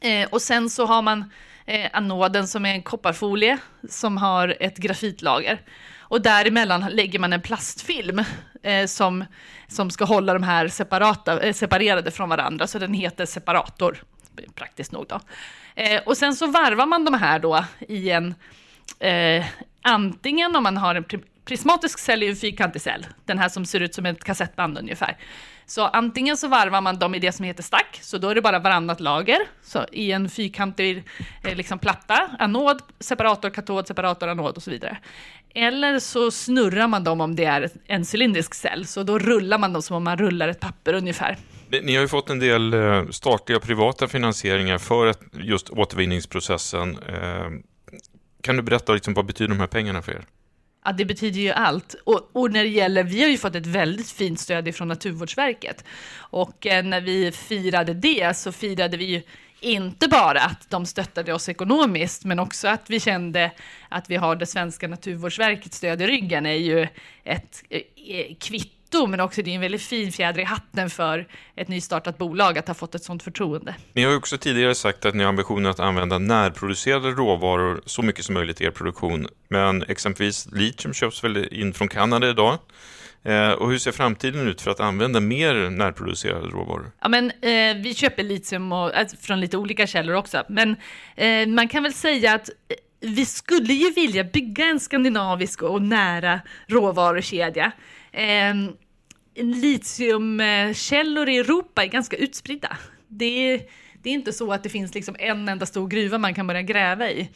Eh, 0.00 0.28
och 0.28 0.42
sen 0.42 0.70
så 0.70 0.86
har 0.86 1.02
man 1.02 1.30
eh, 1.66 1.90
anoden 1.92 2.48
som 2.48 2.66
är 2.66 2.74
en 2.74 2.82
kopparfolie 2.82 3.58
som 3.88 4.16
har 4.16 4.56
ett 4.60 4.76
grafitlager. 4.78 5.60
Och 6.08 6.22
däremellan 6.22 6.80
lägger 6.90 7.18
man 7.18 7.32
en 7.32 7.42
plastfilm 7.42 8.22
eh, 8.62 8.86
som, 8.86 9.24
som 9.68 9.90
ska 9.90 10.04
hålla 10.04 10.32
de 10.32 10.42
här 10.42 10.68
separata, 10.68 11.40
eh, 11.40 11.52
separerade 11.52 12.10
från 12.10 12.28
varandra, 12.28 12.66
så 12.66 12.78
den 12.78 12.94
heter 12.94 13.26
separator, 13.26 14.04
praktiskt 14.54 14.92
nog. 14.92 15.06
Då. 15.08 15.20
Eh, 15.74 16.02
och 16.06 16.16
sen 16.16 16.34
så 16.34 16.46
varvar 16.46 16.86
man 16.86 17.04
de 17.04 17.14
här 17.14 17.38
då 17.38 17.64
i 17.88 18.10
en, 18.10 18.34
eh, 18.98 19.44
antingen 19.82 20.56
om 20.56 20.62
man 20.62 20.76
har 20.76 20.94
en 20.94 21.04
prismatisk 21.44 21.98
cell 21.98 22.22
i 22.22 22.28
en 22.28 22.36
fyrkantig 22.36 22.82
cell, 22.82 23.06
den 23.24 23.38
här 23.38 23.48
som 23.48 23.66
ser 23.66 23.80
ut 23.80 23.94
som 23.94 24.06
ett 24.06 24.24
kassettband 24.24 24.78
ungefär. 24.78 25.16
Så 25.66 25.86
antingen 25.86 26.36
så 26.36 26.48
varvar 26.48 26.80
man 26.80 26.98
dem 26.98 27.14
i 27.14 27.18
det 27.18 27.32
som 27.32 27.44
heter 27.44 27.62
stack, 27.62 27.98
så 28.02 28.18
då 28.18 28.28
är 28.28 28.34
det 28.34 28.42
bara 28.42 28.58
varannat 28.58 29.00
lager, 29.00 29.38
så 29.62 29.84
i 29.92 30.12
en 30.12 30.28
fyrkantig 30.28 31.04
eh, 31.44 31.54
liksom 31.54 31.78
platta, 31.78 32.30
anod, 32.38 32.82
separator, 33.00 33.50
katod, 33.50 33.86
separator, 33.86 34.28
anod 34.28 34.56
och 34.56 34.62
så 34.62 34.70
vidare. 34.70 34.98
Eller 35.54 35.98
så 35.98 36.30
snurrar 36.30 36.86
man 36.86 37.04
dem 37.04 37.20
om 37.20 37.36
det 37.36 37.44
är 37.44 37.70
en 37.86 38.04
cylindrisk 38.14 38.54
cell, 38.54 38.86
så 38.86 39.02
då 39.02 39.18
rullar 39.18 39.58
man 39.58 39.72
dem 39.72 39.82
som 39.82 39.96
om 39.96 40.04
man 40.04 40.16
rullar 40.16 40.48
ett 40.48 40.60
papper 40.60 40.94
ungefär. 40.94 41.36
Ni 41.70 41.94
har 41.94 42.02
ju 42.02 42.08
fått 42.08 42.30
en 42.30 42.38
del 42.38 42.74
eh, 42.74 43.08
statliga 43.08 43.56
och 43.56 43.62
privata 43.62 44.08
finansieringar 44.08 44.78
för 44.78 45.14
just 45.32 45.70
återvinningsprocessen. 45.70 46.98
Eh, 47.08 47.50
kan 48.42 48.56
du 48.56 48.62
berätta 48.62 48.92
liksom, 48.92 49.14
vad 49.14 49.26
betyder 49.26 49.48
de 49.48 49.60
här 49.60 49.66
pengarna 49.66 50.02
för 50.02 50.12
er? 50.12 50.24
Ja, 50.84 50.92
det 50.92 51.04
betyder 51.04 51.40
ju 51.40 51.50
allt. 51.50 51.94
Och, 52.04 52.30
och, 52.32 52.52
när 52.52 52.64
det 52.64 52.70
gäller, 52.70 53.04
vi 53.04 53.22
har 53.22 53.28
ju 53.28 53.38
fått 53.38 53.54
ett 53.54 53.66
väldigt 53.66 54.10
fint 54.10 54.40
stöd 54.40 54.74
från 54.74 54.88
Naturvårdsverket. 54.88 55.84
Och 56.18 56.66
eh, 56.66 56.84
när 56.84 57.00
vi 57.00 57.32
firade 57.32 57.94
det 57.94 58.36
så 58.36 58.52
firade 58.52 58.96
vi 58.96 59.04
ju 59.04 59.22
inte 59.60 60.08
bara 60.08 60.40
att 60.40 60.70
de 60.70 60.86
stöttade 60.86 61.34
oss 61.34 61.48
ekonomiskt, 61.48 62.24
men 62.24 62.38
också 62.38 62.68
att 62.68 62.90
vi 62.90 63.00
kände 63.00 63.50
att 63.88 64.10
vi 64.10 64.16
har 64.16 64.36
det 64.36 64.46
svenska 64.46 64.88
Naturvårdsverkets 64.88 65.76
stöd 65.76 66.02
i 66.02 66.06
ryggen 66.06 66.46
är 66.46 66.52
ju 66.52 66.88
ett 67.24 67.62
eh, 67.70 67.80
eh 68.06 68.34
kvitto 68.40 68.75
men 69.06 69.20
också 69.20 69.42
det 69.42 69.50
är 69.50 69.54
en 69.54 69.60
väldigt 69.60 69.82
fin 69.82 70.12
fjäder 70.12 70.40
i 70.40 70.44
hatten 70.44 70.90
för 70.90 71.26
ett 71.56 71.68
nystartat 71.68 72.18
bolag 72.18 72.58
att 72.58 72.68
ha 72.68 72.74
fått 72.74 72.94
ett 72.94 73.04
sådant 73.04 73.22
förtroende. 73.22 73.74
Ni 73.92 74.04
har 74.04 74.10
ju 74.10 74.16
också 74.16 74.38
tidigare 74.38 74.74
sagt 74.74 75.04
att 75.04 75.14
ni 75.14 75.22
har 75.22 75.28
ambitionen 75.28 75.66
att 75.66 75.80
använda 75.80 76.18
närproducerade 76.18 77.10
råvaror 77.10 77.80
så 77.86 78.02
mycket 78.02 78.24
som 78.24 78.34
möjligt 78.34 78.60
i 78.60 78.64
er 78.64 78.70
produktion. 78.70 79.28
Men 79.48 79.82
exempelvis 79.82 80.48
litium 80.52 80.94
köps 80.94 81.24
väl 81.24 81.54
in 81.54 81.74
från 81.74 81.88
Kanada 81.88 82.30
idag? 82.30 82.58
Eh, 83.22 83.50
och 83.50 83.70
hur 83.70 83.78
ser 83.78 83.92
framtiden 83.92 84.48
ut 84.48 84.60
för 84.60 84.70
att 84.70 84.80
använda 84.80 85.20
mer 85.20 85.70
närproducerade 85.70 86.46
råvaror? 86.46 86.90
Ja, 87.00 87.08
men, 87.08 87.30
eh, 87.30 87.82
vi 87.82 87.94
köper 87.96 88.22
litium 88.22 88.72
och, 88.72 88.94
alltså, 88.94 89.16
från 89.16 89.40
lite 89.40 89.56
olika 89.56 89.86
källor 89.86 90.14
också, 90.14 90.44
men 90.48 90.76
eh, 91.16 91.46
man 91.46 91.68
kan 91.68 91.82
väl 91.82 91.92
säga 91.92 92.34
att 92.34 92.48
eh, 92.48 92.76
vi 93.00 93.26
skulle 93.26 93.72
ju 93.72 93.90
vilja 93.90 94.24
bygga 94.24 94.64
en 94.64 94.80
skandinavisk 94.80 95.62
och 95.62 95.82
nära 95.82 96.40
råvarukedja. 96.66 97.72
Eh, 98.16 98.54
litiumkällor 99.34 101.28
i 101.28 101.38
Europa 101.38 101.84
är 101.84 101.86
ganska 101.86 102.16
utspridda. 102.16 102.76
Det 103.08 103.24
är, 103.24 103.62
det 104.02 104.10
är 104.10 104.14
inte 104.14 104.32
så 104.32 104.52
att 104.52 104.62
det 104.62 104.68
finns 104.68 104.94
liksom 104.94 105.16
en 105.18 105.48
enda 105.48 105.66
stor 105.66 105.88
gruva 105.88 106.18
man 106.18 106.34
kan 106.34 106.46
börja 106.46 106.62
gräva 106.62 107.10
i. 107.10 107.30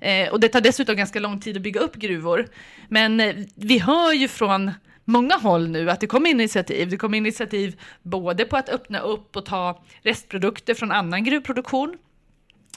Eh, 0.00 0.28
och 0.28 0.40
det 0.40 0.48
tar 0.48 0.60
dessutom 0.60 0.96
ganska 0.96 1.20
lång 1.20 1.40
tid 1.40 1.56
att 1.56 1.62
bygga 1.62 1.80
upp 1.80 1.96
gruvor. 1.96 2.48
Men 2.88 3.20
eh, 3.20 3.34
vi 3.54 3.78
hör 3.78 4.12
ju 4.12 4.28
från 4.28 4.70
många 5.04 5.34
håll 5.34 5.68
nu 5.68 5.90
att 5.90 6.00
det 6.00 6.06
kommer 6.06 6.30
initiativ. 6.30 6.90
Det 6.90 6.96
kommer 6.96 7.18
initiativ 7.18 7.80
både 8.02 8.44
på 8.44 8.56
att 8.56 8.68
öppna 8.68 8.98
upp 8.98 9.36
och 9.36 9.46
ta 9.46 9.84
restprodukter 10.02 10.74
från 10.74 10.92
annan 10.92 11.24
gruvproduktion. 11.24 11.98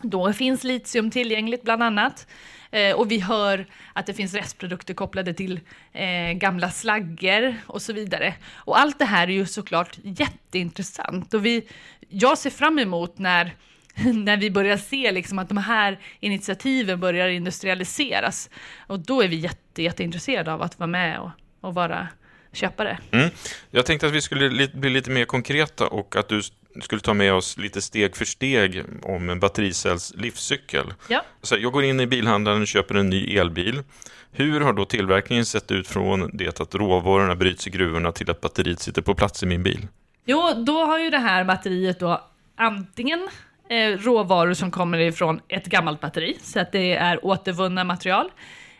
Då 0.01 0.33
finns 0.33 0.63
litium 0.63 1.11
tillgängligt 1.11 1.63
bland 1.63 1.83
annat. 1.83 2.27
Eh, 2.71 2.95
och 2.95 3.11
vi 3.11 3.19
hör 3.19 3.65
att 3.93 4.05
det 4.05 4.13
finns 4.13 4.33
restprodukter 4.33 4.93
kopplade 4.93 5.33
till 5.33 5.59
eh, 5.93 6.31
gamla 6.33 6.71
slagger 6.71 7.57
och 7.67 7.81
så 7.81 7.93
vidare. 7.93 8.33
Och 8.53 8.79
allt 8.79 8.99
det 8.99 9.05
här 9.05 9.27
är 9.27 9.31
ju 9.31 9.45
såklart 9.45 9.97
jätteintressant. 10.03 11.33
Och 11.33 11.45
vi, 11.45 11.67
jag 12.09 12.37
ser 12.37 12.49
fram 12.49 12.79
emot 12.79 13.17
när 13.17 13.55
när 14.13 14.37
vi 14.37 14.51
börjar 14.51 14.77
se 14.77 15.11
liksom 15.11 15.39
att 15.39 15.47
de 15.49 15.57
här 15.57 15.99
initiativen 16.19 16.99
börjar 16.99 17.27
industrialiseras. 17.27 18.49
Och 18.87 18.99
då 18.99 19.21
är 19.21 19.27
vi 19.27 19.35
jätte, 19.35 19.83
jätteintresserade 19.83 20.53
av 20.53 20.61
att 20.61 20.79
vara 20.79 20.87
med 20.87 21.19
och, 21.19 21.31
och 21.61 21.73
vara 21.73 22.07
köpare. 22.51 22.97
Mm. 23.11 23.29
Jag 23.71 23.85
tänkte 23.85 24.07
att 24.07 24.13
vi 24.13 24.21
skulle 24.21 24.67
bli 24.73 24.89
lite 24.89 25.11
mer 25.11 25.25
konkreta 25.25 25.87
och 25.87 26.15
att 26.15 26.29
du 26.29 26.41
skulle 26.81 27.01
ta 27.01 27.13
med 27.13 27.33
oss 27.33 27.57
lite 27.57 27.81
steg 27.81 28.15
för 28.15 28.25
steg 28.25 28.83
om 29.03 29.29
en 29.29 29.39
battericells 29.39 30.13
livscykel. 30.15 30.93
Ja. 31.07 31.23
Så 31.41 31.55
jag 31.59 31.71
går 31.71 31.83
in 31.83 31.99
i 31.99 32.07
bilhandeln 32.07 32.61
och 32.61 32.67
köper 32.67 32.95
en 32.95 33.09
ny 33.09 33.37
elbil. 33.37 33.83
Hur 34.31 34.61
har 34.61 34.73
då 34.73 34.85
tillverkningen 34.85 35.45
sett 35.45 35.71
ut 35.71 35.87
från 35.87 36.29
det 36.33 36.61
att 36.61 36.75
råvarorna 36.75 37.35
bryts 37.35 37.67
i 37.67 37.69
gruvorna 37.69 38.11
till 38.11 38.31
att 38.31 38.41
batteriet 38.41 38.79
sitter 38.79 39.01
på 39.01 39.15
plats 39.15 39.43
i 39.43 39.45
min 39.45 39.63
bil? 39.63 39.87
Jo, 40.25 40.53
då 40.65 40.85
har 40.85 40.99
ju 40.99 41.09
det 41.09 41.17
här 41.17 41.43
batteriet 41.43 41.99
då 41.99 42.21
antingen 42.55 43.29
eh, 43.69 43.97
råvaror 43.97 44.53
som 44.53 44.71
kommer 44.71 44.97
ifrån 44.97 45.39
ett 45.47 45.65
gammalt 45.65 46.01
batteri, 46.01 46.37
så 46.41 46.59
att 46.59 46.71
det 46.71 46.93
är 46.93 47.25
återvunna 47.25 47.83
material. 47.83 48.31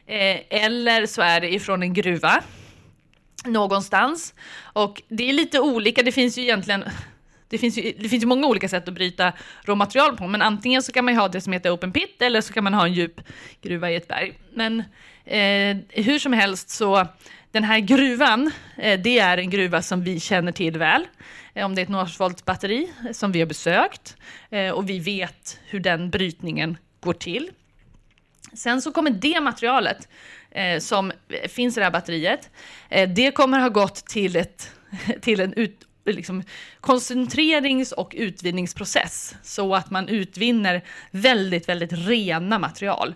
Eh, 0.06 0.40
eller 0.50 1.06
så 1.06 1.22
är 1.22 1.42
det 1.42 1.54
ifrån 1.54 1.84
en 1.84 1.94
gruva 1.94 2.44
någonstans. 3.46 4.34
Och 4.62 5.02
det 5.08 5.30
är 5.30 5.34
lite 5.34 5.60
olika, 5.60 6.04
det 6.04 6.12
finns 6.12 6.38
ju 6.38 6.42
egentligen 6.42 6.84
det 7.50 7.58
finns, 7.58 7.78
ju, 7.78 7.94
det 8.00 8.10
finns 8.10 8.24
ju 8.24 8.28
många 8.28 8.48
olika 8.48 8.70
sätt 8.70 8.88
att 8.88 8.94
bryta 8.94 9.34
råmaterial 9.64 10.18
på, 10.18 10.28
men 10.28 10.42
antingen 10.42 10.84
så 10.84 10.92
kan 10.92 11.06
man 11.06 11.14
ju 11.14 11.20
ha 11.20 11.28
det 11.28 11.42
som 11.42 11.54
heter 11.54 11.76
open 11.76 11.92
pit 11.92 12.22
eller 12.22 12.42
så 12.42 12.54
kan 12.54 12.64
man 12.64 12.74
ha 12.74 12.86
en 12.86 12.94
djup 12.94 13.22
gruva 13.62 13.92
i 13.92 13.96
ett 13.96 14.08
berg. 14.08 14.40
Men 14.54 14.80
eh, 15.26 15.78
hur 15.90 16.20
som 16.20 16.34
helst 16.34 16.70
så, 16.70 17.08
den 17.52 17.64
här 17.64 17.80
gruvan, 17.80 18.52
eh, 18.78 19.00
det 19.00 19.20
är 19.20 19.38
en 19.38 19.50
gruva 19.50 19.82
som 19.82 20.04
vi 20.04 20.20
känner 20.20 20.52
till 20.52 20.78
väl. 20.78 21.08
Eh, 21.54 21.66
om 21.66 21.76
det 21.76 21.82
är 21.82 21.84
ett 21.84 21.90
Northvolt 21.90 22.46
batteri 22.46 22.92
som 23.14 23.32
vi 23.32 23.40
har 23.40 23.48
besökt 23.48 24.18
eh, 24.50 24.72
och 24.72 24.90
vi 24.90 25.00
vet 25.00 25.60
hur 25.66 25.80
den 25.80 26.10
brytningen 26.10 26.78
går 27.00 27.14
till. 27.14 27.50
Sen 28.54 28.82
så 28.82 28.92
kommer 28.92 29.12
det 29.12 29.42
materialet 29.42 30.08
eh, 30.52 30.80
som 30.80 31.12
eh, 31.30 31.50
finns 31.50 31.78
i 31.78 31.80
det 31.80 31.84
här 31.84 31.92
batteriet, 31.92 32.50
eh, 32.90 33.10
det 33.10 33.32
kommer 33.32 33.60
ha 33.60 33.70
gått 33.70 33.96
till, 33.96 34.36
ett, 34.36 34.72
till 35.22 35.40
en 35.40 35.54
ut, 35.54 35.87
liksom, 36.14 36.44
koncentrerings 36.82 37.92
och 37.92 38.14
utvinningsprocess 38.18 39.36
så 39.44 39.76
att 39.76 39.92
man 39.92 40.10
utvinner 40.10 40.84
väldigt, 41.12 41.70
väldigt 41.70 41.94
rena 41.94 42.60
material. 42.60 43.14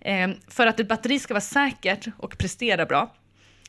Eh, 0.00 0.30
för 0.48 0.66
att 0.66 0.80
ett 0.80 0.88
batteri 0.88 1.18
ska 1.18 1.34
vara 1.34 1.40
säkert 1.40 2.06
och 2.16 2.38
prestera 2.38 2.86
bra 2.86 3.14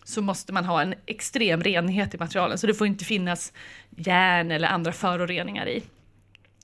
så 0.03 0.21
måste 0.21 0.53
man 0.53 0.65
ha 0.65 0.81
en 0.81 0.93
extrem 1.05 1.63
renhet 1.63 2.13
i 2.13 2.17
materialen, 2.17 2.57
så 2.57 2.67
det 2.67 2.73
får 2.73 2.87
inte 2.87 3.05
finnas 3.05 3.53
järn 3.89 4.51
eller 4.51 4.67
andra 4.67 4.91
föroreningar 4.91 5.67
i. 5.67 5.83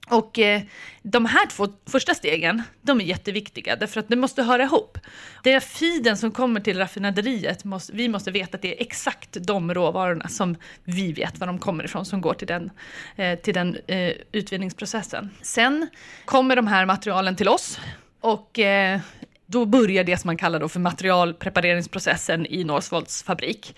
Och 0.10 0.39
eh, 0.39 0.62
de 1.02 1.26
här 1.26 1.48
två 1.48 1.67
första 1.86 2.15
stegen, 2.15 2.63
de 2.82 3.02
är 3.02 3.06
jätteviktiga 3.06 3.76
därför 3.76 4.00
att 4.00 4.08
det 4.08 4.15
måste 4.15 4.43
höra 4.43 4.63
ihop. 4.63 4.98
Det 5.43 5.52
är 5.52 5.60
feeden 5.60 6.17
som 6.17 6.32
kommer 6.32 6.60
till 6.60 6.78
raffinaderiet, 6.78 7.63
måste, 7.63 7.93
vi 7.93 8.08
måste 8.08 8.32
veta 8.32 8.56
att 8.56 8.62
det 8.62 8.78
är 8.78 8.82
exakt 8.82 9.38
de 9.41 9.74
råvarorna 9.74 10.28
som 10.28 10.56
vi 10.84 11.13
vet 11.13 11.39
var 11.39 11.48
de 11.48 11.60
kommer 11.60 11.84
ifrån 11.84 12.06
som 12.06 12.22
går 12.22 12.34
till 12.34 12.48
den, 12.48 12.72
eh, 13.15 13.39
till 13.39 13.54
den 13.54 13.78
eh, 13.88 14.13
utvinningsprocessen. 14.32 15.30
Sen 15.41 15.88
kommer 16.26 16.56
de 16.56 16.67
här 16.67 16.86
materialen 16.86 17.36
till 17.36 17.48
oss 17.48 17.80
och 18.19 18.60
eh, 18.60 19.00
då 19.45 19.65
börjar 19.65 20.04
det 20.04 20.17
som 20.17 20.28
man 20.28 20.38
kallar 20.38 20.60
då 20.60 20.69
för 20.69 20.80
materialprepareringsprocessen 20.80 22.45
i 22.45 22.63
Northvolts 22.63 23.24
fabrik. 23.24 23.76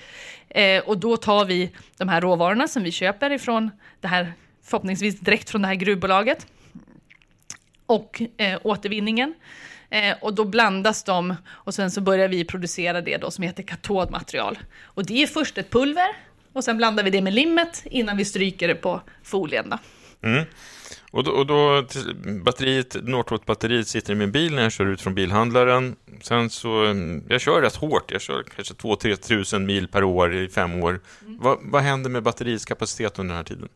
Eh, 0.49 0.83
och 0.83 0.97
då 0.97 1.17
tar 1.17 1.45
vi 1.45 1.71
de 1.97 2.09
här 2.09 2.21
råvarorna 2.21 2.67
som 2.67 2.83
vi 2.83 2.91
köper 2.91 3.31
ifrån 3.31 3.71
det 4.01 4.07
här 4.07 4.33
förhoppningsvis 4.63 5.19
direkt 5.19 5.49
från 5.49 5.61
det 5.61 5.67
här 5.67 5.75
gruvbolaget. 5.75 6.47
Och 7.85 8.21
eh, 8.37 8.59
återvinningen. 8.63 9.33
Eh, 9.89 10.17
och 10.21 10.33
då 10.33 10.45
blandas 10.45 11.03
de 11.03 11.35
och 11.47 11.73
sen 11.73 11.91
så 11.91 12.01
börjar 12.01 12.27
vi 12.27 12.45
producera 12.45 13.01
det 13.01 13.17
då 13.17 13.31
som 13.31 13.43
heter 13.43 13.63
katodmaterial. 13.63 14.59
Och 14.83 15.05
det 15.05 15.23
är 15.23 15.27
först 15.27 15.57
ett 15.57 15.69
pulver 15.69 16.15
och 16.53 16.63
sen 16.63 16.77
blandar 16.77 17.03
vi 17.03 17.09
det 17.09 17.21
med 17.21 17.33
limmet 17.33 17.83
innan 17.85 18.17
vi 18.17 18.25
stryker 18.25 18.67
det 18.67 18.75
på 18.75 19.01
folien. 19.23 19.69
Då. 19.69 19.77
Mm. 20.27 20.45
Och 21.11 21.23
då, 21.23 21.31
och 21.31 21.45
då 21.45 21.85
batteriet, 22.43 22.95
Northvolt-batteriet 23.03 23.87
sitter 23.87 24.13
i 24.13 24.15
min 24.15 24.31
bil 24.31 24.55
när 24.55 24.63
jag 24.63 24.71
kör 24.71 24.85
ut 24.85 25.01
från 25.01 25.15
bilhandlaren. 25.15 25.95
Sen 26.21 26.49
så, 26.49 26.95
jag 27.27 27.41
kör 27.41 27.61
rätt 27.61 27.75
hårt, 27.75 28.11
jag 28.11 28.21
kör 28.21 28.43
kanske 28.55 28.73
2-3 28.73 29.15
tusen 29.15 29.65
mil 29.65 29.87
per 29.87 30.03
år 30.03 30.35
i 30.35 30.49
fem 30.49 30.83
år. 30.83 30.99
Mm. 31.21 31.39
Va, 31.39 31.57
vad 31.61 31.81
händer 31.81 32.09
med 32.09 32.23
batteriets 32.23 32.65
kapacitet 32.65 33.19
under 33.19 33.29
den 33.29 33.37
här 33.37 33.43
tiden? 33.43 33.69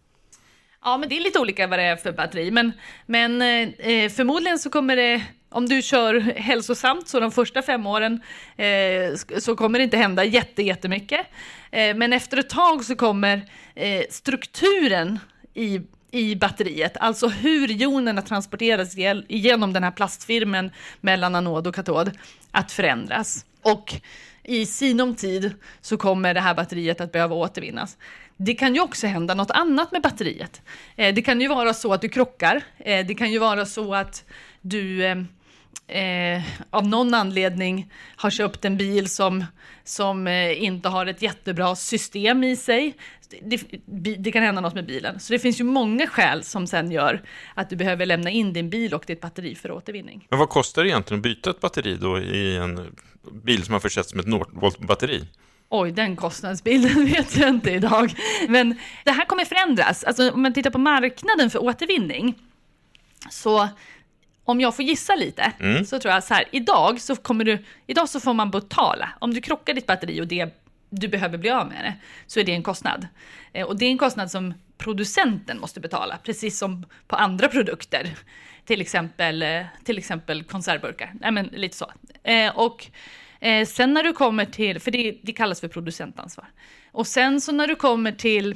Ja, 0.85 0.97
men 0.97 1.09
det 1.09 1.17
är 1.17 1.21
lite 1.21 1.39
olika 1.39 1.67
vad 1.67 1.79
det 1.79 1.83
är 1.83 1.95
för 1.95 2.11
batteri. 2.11 2.51
Men, 2.51 2.71
men 3.05 3.41
eh, 3.41 3.89
eh, 3.91 4.09
förmodligen 4.09 4.59
så 4.59 4.69
kommer 4.69 4.95
det, 4.95 5.23
om 5.49 5.69
du 5.69 5.81
kör 5.81 6.19
hälsosamt 6.19 7.07
så 7.07 7.19
de 7.19 7.31
första 7.31 7.61
fem 7.61 7.87
åren 7.87 8.21
eh, 8.57 9.39
så 9.39 9.55
kommer 9.55 9.79
det 9.79 9.83
inte 9.83 9.97
hända 9.97 10.23
jätte, 10.23 10.63
jättemycket. 10.63 11.19
Eh, 11.71 11.95
men 11.95 12.13
efter 12.13 12.37
ett 12.37 12.49
tag 12.49 12.85
så 12.85 12.95
kommer 12.95 13.49
eh, 13.75 14.03
strukturen 14.09 15.19
i 15.53 15.81
i 16.11 16.35
batteriet, 16.35 16.97
alltså 16.97 17.27
hur 17.27 17.67
jonerna 17.67 18.21
transporteras 18.21 18.95
genom 19.27 19.73
den 19.73 19.83
här 19.83 19.91
plastfirmen 19.91 20.71
mellan 21.01 21.35
anod 21.35 21.67
och 21.67 21.75
katod, 21.75 22.11
att 22.51 22.71
förändras. 22.71 23.45
Och 23.61 23.95
i 24.43 24.65
sinom 24.65 25.15
tid 25.15 25.53
så 25.81 25.97
kommer 25.97 26.33
det 26.33 26.39
här 26.39 26.53
batteriet 26.53 27.01
att 27.01 27.11
behöva 27.11 27.35
återvinnas. 27.35 27.97
Det 28.37 28.53
kan 28.53 28.75
ju 28.75 28.81
också 28.81 29.07
hända 29.07 29.33
något 29.33 29.51
annat 29.51 29.91
med 29.91 30.01
batteriet. 30.01 30.61
Eh, 30.95 31.13
det 31.13 31.21
kan 31.21 31.41
ju 31.41 31.47
vara 31.47 31.73
så 31.73 31.93
att 31.93 32.01
du 32.01 32.09
krockar. 32.09 32.63
Eh, 32.77 33.05
det 33.05 33.15
kan 33.15 33.31
ju 33.31 33.39
vara 33.39 33.65
så 33.65 33.95
att 33.95 34.23
du 34.61 35.05
eh, 35.05 35.17
eh, 35.87 36.43
av 36.69 36.87
någon 36.87 37.13
anledning 37.13 37.91
har 38.15 38.29
köpt 38.29 38.65
en 38.65 38.77
bil 38.77 39.09
som, 39.09 39.45
som 39.83 40.27
inte 40.57 40.89
har 40.89 41.05
ett 41.05 41.21
jättebra 41.21 41.75
system 41.75 42.43
i 42.43 42.55
sig. 42.55 42.97
Det, 43.41 43.63
det, 44.17 44.31
kan 44.31 44.43
hända 44.43 44.61
något 44.61 44.73
med 44.73 44.85
bilen. 44.85 45.19
Så 45.19 45.33
det 45.33 45.39
finns 45.39 45.59
ju 45.59 45.63
många 45.63 46.07
skäl 46.07 46.43
som 46.43 46.67
sen 46.67 46.91
gör 46.91 47.21
att 47.53 47.69
du 47.69 47.75
behöver 47.75 48.05
lämna 48.05 48.29
in 48.29 48.53
din 48.53 48.69
bil 48.69 48.93
och 48.93 49.03
ditt 49.07 49.21
batteri 49.21 49.55
för 49.55 49.71
återvinning. 49.71 50.27
Men 50.29 50.39
vad 50.39 50.49
kostar 50.49 50.83
det 50.83 50.89
egentligen 50.89 51.19
att 51.19 51.23
byta 51.23 51.49
ett 51.49 51.59
batteri 51.59 51.97
då 52.01 52.19
i 52.19 52.57
en 52.57 52.95
bil 53.43 53.63
som 53.63 53.73
har 53.73 53.79
försetts 53.79 54.13
med 54.13 54.21
ett 54.21 54.27
Northvolt-batteri? 54.27 55.27
Oj, 55.77 55.91
den 55.91 56.15
kostnadsbilden 56.15 57.05
vet 57.13 57.37
jag 57.37 57.49
inte 57.49 57.71
idag. 57.71 58.13
Men 58.47 58.79
det 59.03 59.11
här 59.11 59.25
kommer 59.25 59.45
förändras. 59.45 60.03
Alltså, 60.03 60.31
om 60.31 60.41
man 60.41 60.53
tittar 60.53 60.69
på 60.69 60.77
marknaden 60.77 61.49
för 61.49 61.63
återvinning, 61.63 62.35
så 63.29 63.69
om 64.45 64.61
jag 64.61 64.75
får 64.75 64.85
gissa 64.85 65.15
lite, 65.15 65.51
mm. 65.59 65.85
så 65.85 65.99
tror 65.99 66.13
jag 66.13 66.23
så 66.23 66.33
här, 66.33 66.45
idag 66.51 67.01
så, 67.01 67.15
kommer 67.15 67.45
du, 67.45 67.63
idag 67.87 68.09
så 68.09 68.19
får 68.19 68.33
man 68.33 68.51
betala. 68.51 69.09
Om 69.19 69.33
du 69.33 69.41
krockar 69.41 69.73
ditt 69.73 69.85
batteri 69.87 70.21
och 70.21 70.27
det, 70.27 70.49
du 70.89 71.07
behöver 71.07 71.37
bli 71.37 71.49
av 71.49 71.67
med 71.67 71.83
det, 71.83 71.93
så 72.27 72.39
är 72.39 72.43
det 72.43 72.53
en 72.53 72.63
kostnad. 72.63 73.07
Eh, 73.53 73.67
och 73.67 73.77
det 73.77 73.85
är 73.85 73.89
en 73.89 73.97
kostnad 73.97 74.31
som 74.31 74.53
producenten 74.77 75.59
måste 75.59 75.79
betala, 75.79 76.17
precis 76.23 76.57
som 76.57 76.85
på 77.07 77.15
andra 77.15 77.47
produkter. 77.47 78.15
Till 78.65 78.81
exempel, 78.81 79.41
eh, 79.41 79.65
till 79.83 79.97
exempel 79.97 80.43
konservburkar. 80.43 81.13
Nej, 81.19 81.31
men 81.31 81.45
lite 81.45 81.77
så. 81.77 81.91
Eh, 82.23 82.57
och 82.57 82.87
Eh, 83.45 83.65
sen 83.65 83.93
när 83.93 84.03
du 84.03 84.13
kommer 84.13 84.45
till, 84.45 84.79
för 84.79 84.91
det, 84.91 85.17
det 85.21 85.33
kallas 85.33 85.61
för 85.61 85.67
producentansvar. 85.67 86.45
Och 86.91 87.07
sen 87.07 87.41
så 87.41 87.51
när 87.51 87.67
du 87.67 87.75
kommer 87.75 88.11
till, 88.11 88.55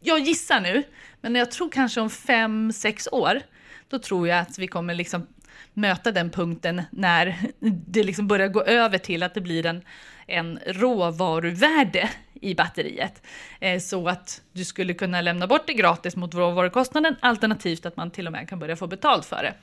jag 0.00 0.18
gissar 0.18 0.60
nu, 0.60 0.82
men 1.20 1.34
jag 1.34 1.50
tror 1.50 1.70
kanske 1.70 2.00
om 2.00 2.10
fem, 2.10 2.72
sex 2.72 3.08
år, 3.12 3.40
då 3.88 3.98
tror 3.98 4.28
jag 4.28 4.38
att 4.38 4.58
vi 4.58 4.66
kommer 4.66 4.94
liksom 4.94 5.26
möta 5.74 6.12
den 6.12 6.30
punkten 6.30 6.82
när 6.90 7.36
det 7.86 8.02
liksom 8.02 8.28
börjar 8.28 8.48
gå 8.48 8.62
över 8.62 8.98
till 8.98 9.22
att 9.22 9.34
det 9.34 9.40
blir 9.40 9.66
en, 9.66 9.82
en 10.28 10.58
råvaruvärde 10.66 12.10
i 12.40 12.54
batteriet. 12.54 13.22
Eh, 13.60 13.80
så 13.80 14.08
att 14.08 14.42
du 14.52 14.64
skulle 14.64 14.94
kunna 14.94 15.20
lämna 15.20 15.46
bort 15.46 15.66
det 15.66 15.74
gratis 15.74 16.16
mot 16.16 16.34
råvarukostnaden 16.34 17.16
alternativt 17.20 17.86
att 17.86 17.96
man 17.96 18.10
till 18.10 18.26
och 18.26 18.32
med 18.32 18.48
kan 18.48 18.58
börja 18.58 18.76
få 18.76 18.86
betalt 18.86 19.26
för 19.26 19.42
det. 19.42 19.54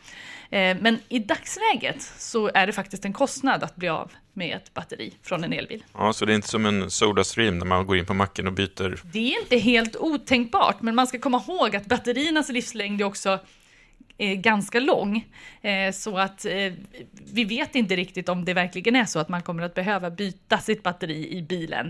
Eh, 0.58 0.78
men 0.82 0.99
i 1.10 1.19
dagsläget 1.19 2.01
så 2.17 2.51
är 2.54 2.67
det 2.67 2.73
faktiskt 2.73 3.06
en 3.06 3.13
kostnad 3.13 3.63
att 3.63 3.75
bli 3.75 3.89
av 3.89 4.12
med 4.34 4.56
ett 4.56 4.73
batteri 4.73 5.13
från 5.23 5.43
en 5.43 5.54
elbil. 5.54 5.84
Ja, 5.93 6.13
så 6.13 6.25
det 6.25 6.34
är 6.34 6.36
inte 6.36 6.47
som 6.47 6.65
en 6.65 6.91
Sodastream 6.91 7.60
när 7.60 7.65
man 7.65 7.86
går 7.86 7.97
in 7.97 8.06
på 8.06 8.13
macken 8.13 8.47
och 8.47 8.54
byter? 8.54 9.01
Det 9.04 9.34
är 9.34 9.41
inte 9.41 9.58
helt 9.58 9.95
otänkbart, 9.95 10.82
men 10.82 10.95
man 10.95 11.08
ska 11.08 11.19
komma 11.19 11.43
ihåg 11.47 11.75
att 11.75 11.86
batteriernas 11.86 12.49
livslängd 12.49 13.01
är 13.01 13.06
också 13.06 13.39
ganska 14.17 14.80
lång. 14.80 15.25
Eh, 15.62 15.91
så 15.91 16.17
att 16.17 16.45
eh, 16.45 16.73
vi 17.34 17.43
vet 17.43 17.75
inte 17.75 17.95
riktigt 17.95 18.30
om 18.30 18.45
det 18.45 18.54
verkligen 18.54 18.95
är 18.95 19.06
så 19.06 19.19
att 19.19 19.30
man 19.30 19.41
kommer 19.41 19.63
att 19.63 19.73
behöva 19.73 20.10
byta 20.10 20.58
sitt 20.58 20.84
batteri 20.84 21.38
i 21.38 21.41
bilen. 21.41 21.88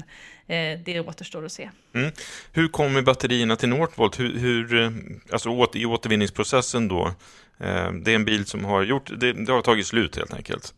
Eh, 0.48 0.80
det 0.86 1.00
återstår 1.00 1.46
att 1.46 1.52
se. 1.52 1.70
Mm. 1.94 2.12
Hur 2.52 2.68
kommer 2.68 3.02
batterierna 3.02 3.56
till 3.56 3.70
Northvolt? 3.70 4.20
Hur, 4.20 4.40
hur, 4.40 4.92
alltså 5.32 5.50
åter, 5.50 5.82
i 5.82 5.86
återvinningsprocessen 5.86 6.88
då? 6.88 7.12
Det 8.04 8.12
är 8.12 8.16
en 8.16 8.26
bil 8.26 8.46
som 8.46 8.66
har 8.66 8.84
gjort, 8.84 9.12
det, 9.20 9.34
det 9.34 9.52
har 9.52 9.62
tagit 9.62 9.88
slut 9.88 10.16
helt 10.16 10.34
enkelt. 10.34 10.74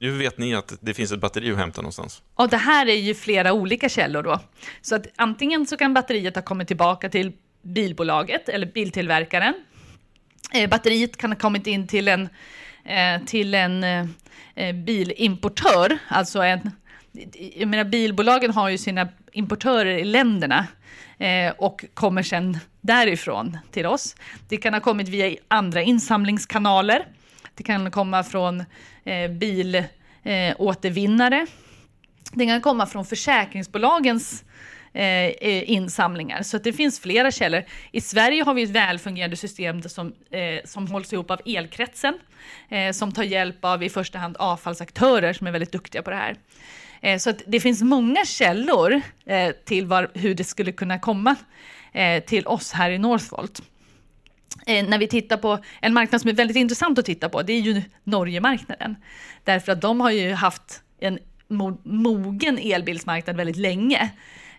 Hur 0.00 0.18
vet 0.18 0.38
ni 0.38 0.54
att 0.54 0.72
det 0.80 0.94
finns 0.94 1.12
ett 1.12 1.20
batteri 1.20 1.52
att 1.52 1.58
hämta 1.58 1.82
någonstans? 1.82 2.22
Och 2.34 2.48
det 2.48 2.56
här 2.56 2.86
är 2.86 2.96
ju 2.96 3.14
flera 3.14 3.52
olika 3.52 3.88
källor 3.88 4.22
då. 4.22 4.40
Så 4.82 4.94
att 4.94 5.06
antingen 5.16 5.66
så 5.66 5.76
kan 5.76 5.94
batteriet 5.94 6.34
ha 6.34 6.42
kommit 6.42 6.68
tillbaka 6.68 7.08
till 7.08 7.32
bilbolaget 7.62 8.48
eller 8.48 8.66
biltillverkaren. 8.66 9.54
Eh, 10.52 10.68
batteriet 10.68 11.16
kan 11.16 11.32
ha 11.32 11.38
kommit 11.38 11.66
in 11.66 11.86
till 11.86 12.08
en, 12.08 12.28
eh, 12.84 13.24
till 13.26 13.54
en 13.54 13.84
eh, 13.84 14.06
eh, 14.54 14.74
bilimportör, 14.74 15.98
alltså 16.08 16.42
en 16.42 16.70
jag 17.56 17.68
menar, 17.68 17.84
bilbolagen 17.84 18.50
har 18.50 18.68
ju 18.68 18.78
sina 18.78 19.08
importörer 19.32 19.98
i 19.98 20.04
länderna 20.04 20.66
eh, 21.18 21.52
och 21.58 21.84
kommer 21.94 22.22
sen 22.22 22.58
därifrån 22.80 23.58
till 23.70 23.86
oss. 23.86 24.16
Det 24.48 24.56
kan 24.56 24.74
ha 24.74 24.80
kommit 24.80 25.08
via 25.08 25.36
andra 25.48 25.82
insamlingskanaler. 25.82 27.06
Det 27.54 27.62
kan 27.62 27.90
komma 27.90 28.24
från 28.24 28.64
eh, 29.04 29.30
bilåtervinnare. 29.30 31.36
Eh, 31.36 31.46
det 32.32 32.46
kan 32.46 32.60
komma 32.60 32.86
från 32.86 33.04
försäkringsbolagens 33.04 34.44
Eh, 34.96 35.04
eh, 35.04 35.70
insamlingar. 35.70 36.42
Så 36.42 36.56
att 36.56 36.64
det 36.64 36.72
finns 36.72 37.00
flera 37.00 37.30
källor. 37.30 37.64
I 37.92 38.00
Sverige 38.00 38.42
har 38.42 38.54
vi 38.54 38.62
ett 38.62 38.70
välfungerande 38.70 39.36
system 39.36 39.82
som, 39.82 40.12
eh, 40.30 40.64
som 40.64 40.86
hålls 40.86 41.12
ihop 41.12 41.30
av 41.30 41.40
elkretsen, 41.46 42.18
eh, 42.68 42.92
som 42.92 43.12
tar 43.12 43.22
hjälp 43.22 43.64
av 43.64 43.82
i 43.82 43.88
första 43.88 44.18
hand 44.18 44.36
avfallsaktörer 44.36 45.32
som 45.32 45.46
är 45.46 45.50
väldigt 45.50 45.72
duktiga 45.72 46.02
på 46.02 46.10
det 46.10 46.16
här. 46.16 46.36
Eh, 47.00 47.18
så 47.18 47.32
det 47.46 47.60
finns 47.60 47.82
många 47.82 48.24
källor 48.24 49.00
eh, 49.26 49.50
till 49.64 49.86
var, 49.86 50.10
hur 50.14 50.34
det 50.34 50.44
skulle 50.44 50.72
kunna 50.72 50.98
komma 50.98 51.36
eh, 51.92 52.24
till 52.24 52.46
oss 52.46 52.72
här 52.72 52.90
i 52.90 52.98
Northvolt. 52.98 53.62
Eh, 54.66 54.88
när 54.88 54.98
vi 54.98 55.06
tittar 55.06 55.36
på 55.36 55.58
en 55.80 55.94
marknad 55.94 56.20
som 56.20 56.30
är 56.30 56.34
väldigt 56.34 56.56
intressant 56.56 56.98
att 56.98 57.04
titta 57.04 57.28
på, 57.28 57.42
det 57.42 57.52
är 57.52 57.60
ju 57.60 57.82
Norgemarknaden. 58.04 58.96
Därför 59.44 59.72
att 59.72 59.80
de 59.80 60.00
har 60.00 60.10
ju 60.10 60.32
haft 60.32 60.82
en 61.00 61.18
mogen 61.84 62.58
elbilsmarknad 62.58 63.36
väldigt 63.36 63.56
länge. 63.56 64.10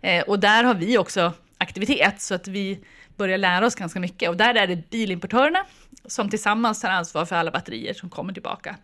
Eh, 0.07 0.23
och 0.23 0.39
där 0.39 0.63
har 0.63 0.73
vi 0.73 0.97
också 0.97 1.33
aktivitet, 1.57 2.21
så 2.21 2.35
att 2.35 2.47
vi 2.47 2.79
börjar 3.17 3.37
lära 3.37 3.65
oss 3.65 3.75
ganska 3.75 3.99
mycket. 3.99 4.29
Och 4.29 4.37
där 4.37 4.55
är 4.55 4.67
det 4.67 4.89
bilimportörerna 4.89 5.65
som 6.05 6.29
tillsammans 6.29 6.81
tar 6.81 6.89
ansvar 6.89 7.25
för 7.25 7.35
alla 7.35 7.51
batterier 7.51 7.93
som 7.93 8.09
kommer 8.09 8.33
tillbaka. 8.33 8.75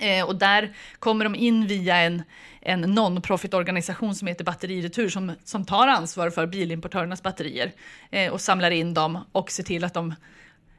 Eh, 0.00 0.24
och 0.24 0.36
där 0.36 0.76
kommer 0.98 1.24
de 1.24 1.34
in 1.34 1.66
via 1.66 1.96
en, 1.96 2.22
en 2.60 2.98
non-profit 2.98 3.54
organisation 3.54 4.14
som 4.14 4.28
heter 4.28 4.44
Batteriretur 4.44 5.08
som, 5.08 5.32
som 5.44 5.64
tar 5.64 5.88
ansvar 5.88 6.30
för 6.30 6.46
bilimportörernas 6.46 7.22
batterier 7.22 7.72
eh, 8.10 8.32
och 8.32 8.40
samlar 8.40 8.70
in 8.70 8.94
dem 8.94 9.18
och 9.32 9.50
ser 9.50 9.62
till 9.62 9.84
att 9.84 9.94
de 9.94 10.14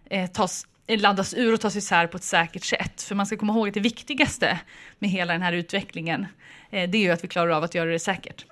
eh, 0.09 0.29
tas, 0.29 0.67
eh, 0.87 0.99
laddas 0.99 1.33
ur 1.33 1.53
och 1.53 1.61
tas 1.61 1.75
isär 1.75 2.07
på 2.07 2.17
ett 2.17 2.23
säkert 2.23 2.63
sätt. 2.63 3.01
För 3.01 3.15
man 3.15 3.25
ska 3.25 3.37
komma 3.37 3.53
ihåg 3.53 3.67
att 3.67 3.73
det 3.73 3.79
viktigaste 3.79 4.59
med 4.99 5.09
hela 5.09 5.33
den 5.33 5.41
här 5.41 5.53
utvecklingen 5.53 6.27
eh, 6.71 6.89
det 6.89 6.97
är 6.97 7.01
ju 7.01 7.11
att 7.11 7.23
vi 7.23 7.27
klarar 7.27 7.51
av 7.51 7.63
att 7.63 7.75
göra 7.75 7.91
det 7.91 7.99
säkert. 7.99 8.45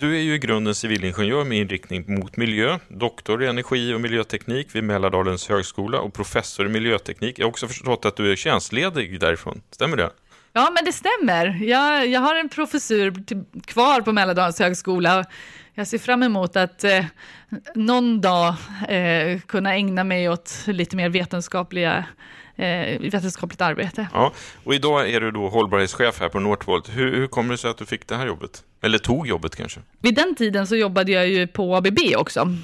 Du 0.00 0.16
är 0.16 0.20
ju 0.20 0.34
i 0.34 0.38
grunden 0.38 0.74
civilingenjör 0.74 1.44
med 1.44 1.58
inriktning 1.58 2.04
mot 2.06 2.36
miljö, 2.36 2.78
doktor 2.88 3.42
i 3.42 3.46
energi 3.46 3.94
och 3.94 4.00
miljöteknik 4.00 4.74
vid 4.74 4.84
Mälardalens 4.84 5.48
högskola 5.48 6.00
och 6.00 6.14
professor 6.14 6.66
i 6.66 6.68
miljöteknik. 6.68 7.38
Jag 7.38 7.46
har 7.46 7.50
också 7.50 7.68
förstått 7.68 8.04
att 8.04 8.16
du 8.16 8.32
är 8.32 8.36
tjänstledig 8.36 9.20
därifrån, 9.20 9.62
stämmer 9.70 9.96
det? 9.96 10.10
Ja, 10.52 10.70
men 10.74 10.84
det 10.84 10.92
stämmer. 10.92 11.58
Jag, 11.62 12.06
jag 12.06 12.20
har 12.20 12.34
en 12.34 12.48
professur 12.48 13.24
kvar 13.66 14.00
på 14.00 14.12
Mälardalens 14.12 14.58
högskola. 14.58 15.24
Jag 15.74 15.86
ser 15.86 15.98
fram 15.98 16.22
emot 16.22 16.56
att 16.56 16.84
eh, 16.84 17.04
någon 17.74 18.20
dag 18.20 18.54
eh, 18.88 19.40
kunna 19.40 19.74
ägna 19.74 20.04
mig 20.04 20.28
åt 20.28 20.54
lite 20.66 20.96
mer 20.96 21.08
vetenskapliga 21.08 22.04
eh, 22.58 23.00
vetenskapligt 23.00 23.60
arbete. 23.60 24.08
Ja, 24.12 24.32
och 24.64 24.74
idag 24.74 25.10
är 25.10 25.20
du 25.20 25.30
då 25.30 25.48
hållbarhetschef 25.48 26.20
här 26.20 26.28
på 26.28 26.40
Northvolt. 26.40 26.88
Hur, 26.88 27.16
hur 27.16 27.26
kommer 27.26 27.50
det 27.50 27.58
sig 27.58 27.70
att 27.70 27.78
du 27.78 27.86
fick 27.86 28.08
det 28.08 28.16
här 28.16 28.26
jobbet? 28.26 28.64
Eller 28.82 28.98
tog 28.98 29.26
jobbet 29.26 29.56
kanske? 29.56 29.80
Vid 29.98 30.14
den 30.14 30.34
tiden 30.34 30.66
så 30.66 30.76
jobbade 30.76 31.12
jag 31.12 31.28
ju 31.28 31.46
på 31.46 31.76
ABB 31.76 31.98
också. 32.16 32.56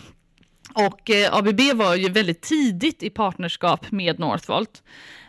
Och 0.74 1.10
eh, 1.10 1.34
ABB 1.34 1.60
var 1.74 1.94
ju 1.94 2.08
väldigt 2.08 2.40
tidigt 2.42 3.02
i 3.02 3.10
partnerskap 3.10 3.90
med 3.90 4.18
Northvolt 4.18 4.82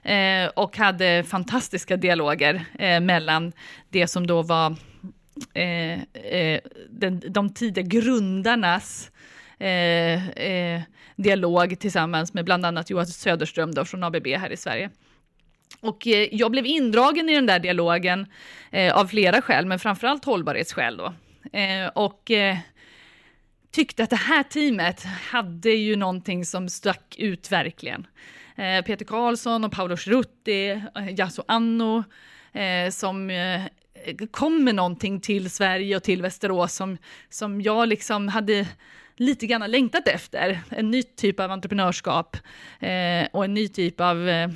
eh, 0.04 0.47
och 0.56 0.78
hade 0.78 1.23
fantastiska 1.23 1.97
dialoger 1.97 2.65
eh, 2.80 2.99
mellan 2.99 3.51
det 3.89 4.08
som 4.08 4.28
då 4.28 4.41
var 4.41 4.75
eh, 5.54 5.93
eh, 6.34 6.60
den, 6.89 7.21
de 7.30 7.54
tidiga 7.54 7.86
grundarnas 7.86 9.12
eh, 9.60 10.30
eh, 10.30 10.82
dialog 11.15 11.80
tillsammans 11.80 12.34
med 12.34 12.46
bland 12.46 12.65
annat 12.65 12.89
Johan 12.89 13.08
Söderström 13.08 13.74
då 13.74 13.86
från 13.86 14.04
ABB 14.04 14.28
här 14.28 14.52
i 14.52 14.58
Sverige. 14.58 14.89
Och 15.82 16.08
eh, 16.08 16.28
jag 16.32 16.52
blev 16.52 16.65
indragen 16.65 17.30
i 17.30 17.36
den 17.36 17.46
där 17.46 17.60
dialogen 17.60 18.26
eh, 18.72 18.98
av 18.98 19.08
flera 19.08 19.41
skäl, 19.41 19.65
men 19.65 19.80
framförallt 19.80 20.26
hållbarhetsskäl 20.26 20.98
då. 20.98 21.13
Eh, 21.60 21.88
och 21.88 22.32
eh, 22.32 22.58
tyckte 23.72 24.04
att 24.04 24.10
det 24.10 24.15
här 24.15 24.44
teamet 24.44 25.04
hade 25.04 25.70
ju 25.70 25.96
någonting 25.96 26.46
som 26.46 26.70
stack 26.70 27.15
ut 27.18 27.52
verkligen. 27.52 28.08
Peter 28.86 29.06
Karlsson 29.06 29.63
och 29.63 29.72
Paolo 29.72 29.98
Schrutti, 29.98 30.82
Yasu 31.18 31.41
Anno, 31.48 32.04
som 32.91 33.32
kom 34.32 34.63
med 34.63 34.76
någonting 34.76 35.20
till 35.20 35.50
Sverige 35.50 35.96
och 35.96 36.04
till 36.04 36.22
Västerås 36.22 36.74
som, 36.74 36.98
som 37.30 37.62
jag 37.62 37.88
liksom 37.88 38.28
hade 38.28 38.68
lite 39.17 39.47
grann 39.47 39.71
längtat 39.71 40.08
efter. 40.08 40.62
En 40.69 40.91
ny 40.91 41.04
typ 41.04 41.39
av 41.39 41.51
entreprenörskap 41.51 42.38
eh, 42.80 43.28
och 43.34 43.45
en 43.45 43.54
ny 43.54 43.67
typ 43.67 44.01
av 44.01 44.30
eh, 44.30 44.49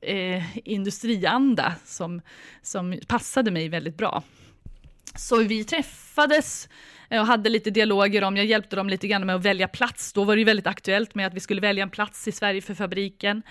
eh 0.00 0.68
industrianda 0.68 1.74
som, 1.84 2.20
som 2.62 3.00
passade 3.06 3.50
mig 3.50 3.68
väldigt 3.68 3.96
bra. 3.96 4.22
Så 5.14 5.36
vi 5.36 5.64
träffades 5.64 6.68
eh, 7.10 7.20
och 7.20 7.26
hade 7.26 7.50
lite 7.50 7.70
dialoger 7.70 8.24
om, 8.24 8.36
jag 8.36 8.46
hjälpte 8.46 8.76
dem 8.76 8.88
lite 8.88 9.08
grann 9.08 9.26
med 9.26 9.36
att 9.36 9.44
välja 9.44 9.68
plats. 9.68 10.12
Då 10.12 10.24
var 10.24 10.36
det 10.36 10.40
ju 10.40 10.44
väldigt 10.44 10.66
aktuellt 10.66 11.14
med 11.14 11.26
att 11.26 11.34
vi 11.34 11.40
skulle 11.40 11.60
välja 11.60 11.82
en 11.82 11.90
plats 11.90 12.28
i 12.28 12.32
Sverige 12.32 12.62
för 12.62 12.74
fabriken. 12.74 13.42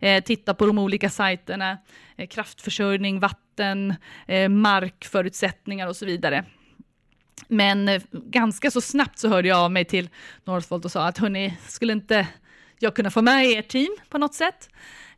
Eh, 0.00 0.24
titta 0.24 0.54
på 0.54 0.66
de 0.66 0.78
olika 0.78 1.10
sajterna, 1.10 1.78
eh, 2.16 2.26
kraftförsörjning, 2.26 3.20
vatten, 3.20 3.94
eh, 4.26 4.48
markförutsättningar 4.48 5.88
och 5.88 5.96
så 5.96 6.06
vidare. 6.06 6.44
Men 7.48 7.88
eh, 7.88 8.02
ganska 8.12 8.70
så 8.70 8.80
snabbt 8.80 9.18
så 9.18 9.28
hörde 9.28 9.48
jag 9.48 9.58
av 9.58 9.72
mig 9.72 9.84
till 9.84 10.08
Northvolt 10.44 10.84
och 10.84 10.92
sa 10.92 11.06
att 11.06 11.18
hörni, 11.18 11.58
skulle 11.68 11.92
inte 11.92 12.28
jag 12.78 12.96
kunna 12.96 13.10
få 13.10 13.22
med 13.22 13.46
er 13.46 13.62
team 13.62 13.96
på 14.08 14.18
något 14.18 14.34
sätt? 14.34 14.68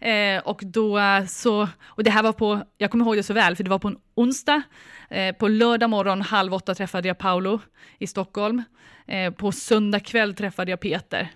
Eh, 0.00 0.38
och 0.38 0.60
då 0.64 0.98
eh, 0.98 1.24
så, 1.26 1.68
och 1.84 2.04
det 2.04 2.10
här 2.10 2.22
var 2.22 2.32
på, 2.32 2.62
jag 2.78 2.90
kommer 2.90 3.04
ihåg 3.04 3.16
det 3.16 3.22
så 3.22 3.34
väl, 3.34 3.56
för 3.56 3.64
det 3.64 3.70
var 3.70 3.78
på 3.78 3.88
en 3.88 3.98
onsdag. 4.14 4.62
Eh, 5.10 5.36
på 5.36 5.48
lördag 5.48 5.90
morgon 5.90 6.22
halv 6.22 6.54
åtta 6.54 6.74
träffade 6.74 7.08
jag 7.08 7.18
Paolo 7.18 7.60
i 7.98 8.06
Stockholm. 8.06 8.62
Eh, 9.06 9.32
på 9.32 9.52
söndag 9.52 10.00
kväll 10.00 10.34
träffade 10.34 10.70
jag 10.70 10.80
Peter. 10.80 11.30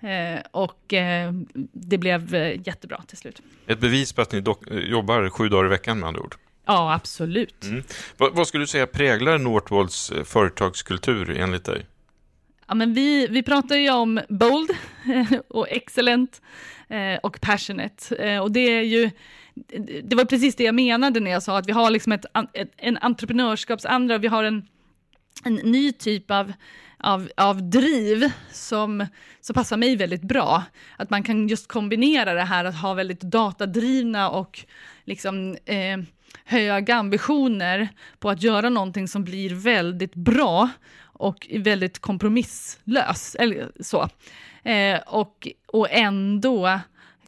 Eh, 0.00 0.40
och 0.50 0.94
eh, 0.94 1.32
det 1.72 1.98
blev 1.98 2.34
eh, 2.34 2.60
jättebra 2.66 3.02
till 3.06 3.16
slut. 3.16 3.42
Ett 3.66 3.80
bevis 3.80 4.12
på 4.12 4.22
att 4.22 4.32
ni 4.32 4.44
jobbar 4.68 5.28
sju 5.30 5.48
dagar 5.48 5.66
i 5.66 5.68
veckan 5.68 5.98
med 5.98 6.08
andra 6.08 6.20
ord? 6.20 6.34
Ja, 6.66 6.94
absolut. 6.94 7.64
Mm. 7.64 7.82
Vad, 8.16 8.34
vad, 8.34 8.46
skulle 8.46 8.62
du 8.62 8.66
säga 8.66 8.86
präglar 8.86 9.38
Northvolts 9.38 10.12
företagskultur 10.24 11.30
enligt 11.30 11.64
dig? 11.64 11.86
Ja, 12.68 12.74
men 12.74 12.94
vi, 12.94 13.26
vi 13.26 13.42
pratar 13.42 13.76
ju 13.76 13.90
om 13.90 14.20
bold 14.28 14.70
och 15.48 15.68
excellent 15.68 16.42
eh, 16.88 17.18
och 17.22 17.40
passionate. 17.40 18.16
Eh, 18.16 18.38
och 18.38 18.52
det 18.52 18.60
är 18.60 18.82
ju, 18.82 19.10
det 20.04 20.16
var 20.16 20.24
precis 20.24 20.54
det 20.54 20.64
jag 20.64 20.74
menade 20.74 21.20
när 21.20 21.30
jag 21.30 21.42
sa 21.42 21.58
att 21.58 21.68
vi 21.68 21.72
har 21.72 21.90
liksom 21.90 22.12
ett, 22.12 22.24
ett, 22.52 22.70
en 22.76 22.98
entreprenörskapsandra, 22.98 24.18
vi 24.18 24.28
har 24.28 24.44
en, 24.44 24.68
en 25.44 25.54
ny 25.54 25.92
typ 25.92 26.30
av, 26.30 26.52
av, 26.98 27.28
av 27.36 27.70
driv 27.70 28.30
som, 28.52 29.06
som 29.40 29.54
passar 29.54 29.76
mig 29.76 29.96
väldigt 29.96 30.22
bra. 30.22 30.62
Att 30.96 31.10
man 31.10 31.22
kan 31.22 31.48
just 31.48 31.68
kombinera 31.68 32.34
det 32.34 32.44
här 32.44 32.64
att 32.64 32.80
ha 32.80 32.94
väldigt 32.94 33.20
datadrivna 33.20 34.30
och 34.30 34.64
liksom 35.04 35.56
eh, 35.64 35.98
höga 36.44 36.94
ambitioner 36.94 37.88
på 38.18 38.30
att 38.30 38.42
göra 38.42 38.68
någonting 38.68 39.08
som 39.08 39.24
blir 39.24 39.54
väldigt 39.54 40.14
bra 40.14 40.70
och 41.02 41.48
väldigt 41.58 41.98
kompromisslös. 41.98 43.36
Eller 43.38 43.72
så. 43.80 44.08
Eh, 44.62 45.00
och, 45.06 45.48
och 45.66 45.90
ändå 45.90 46.80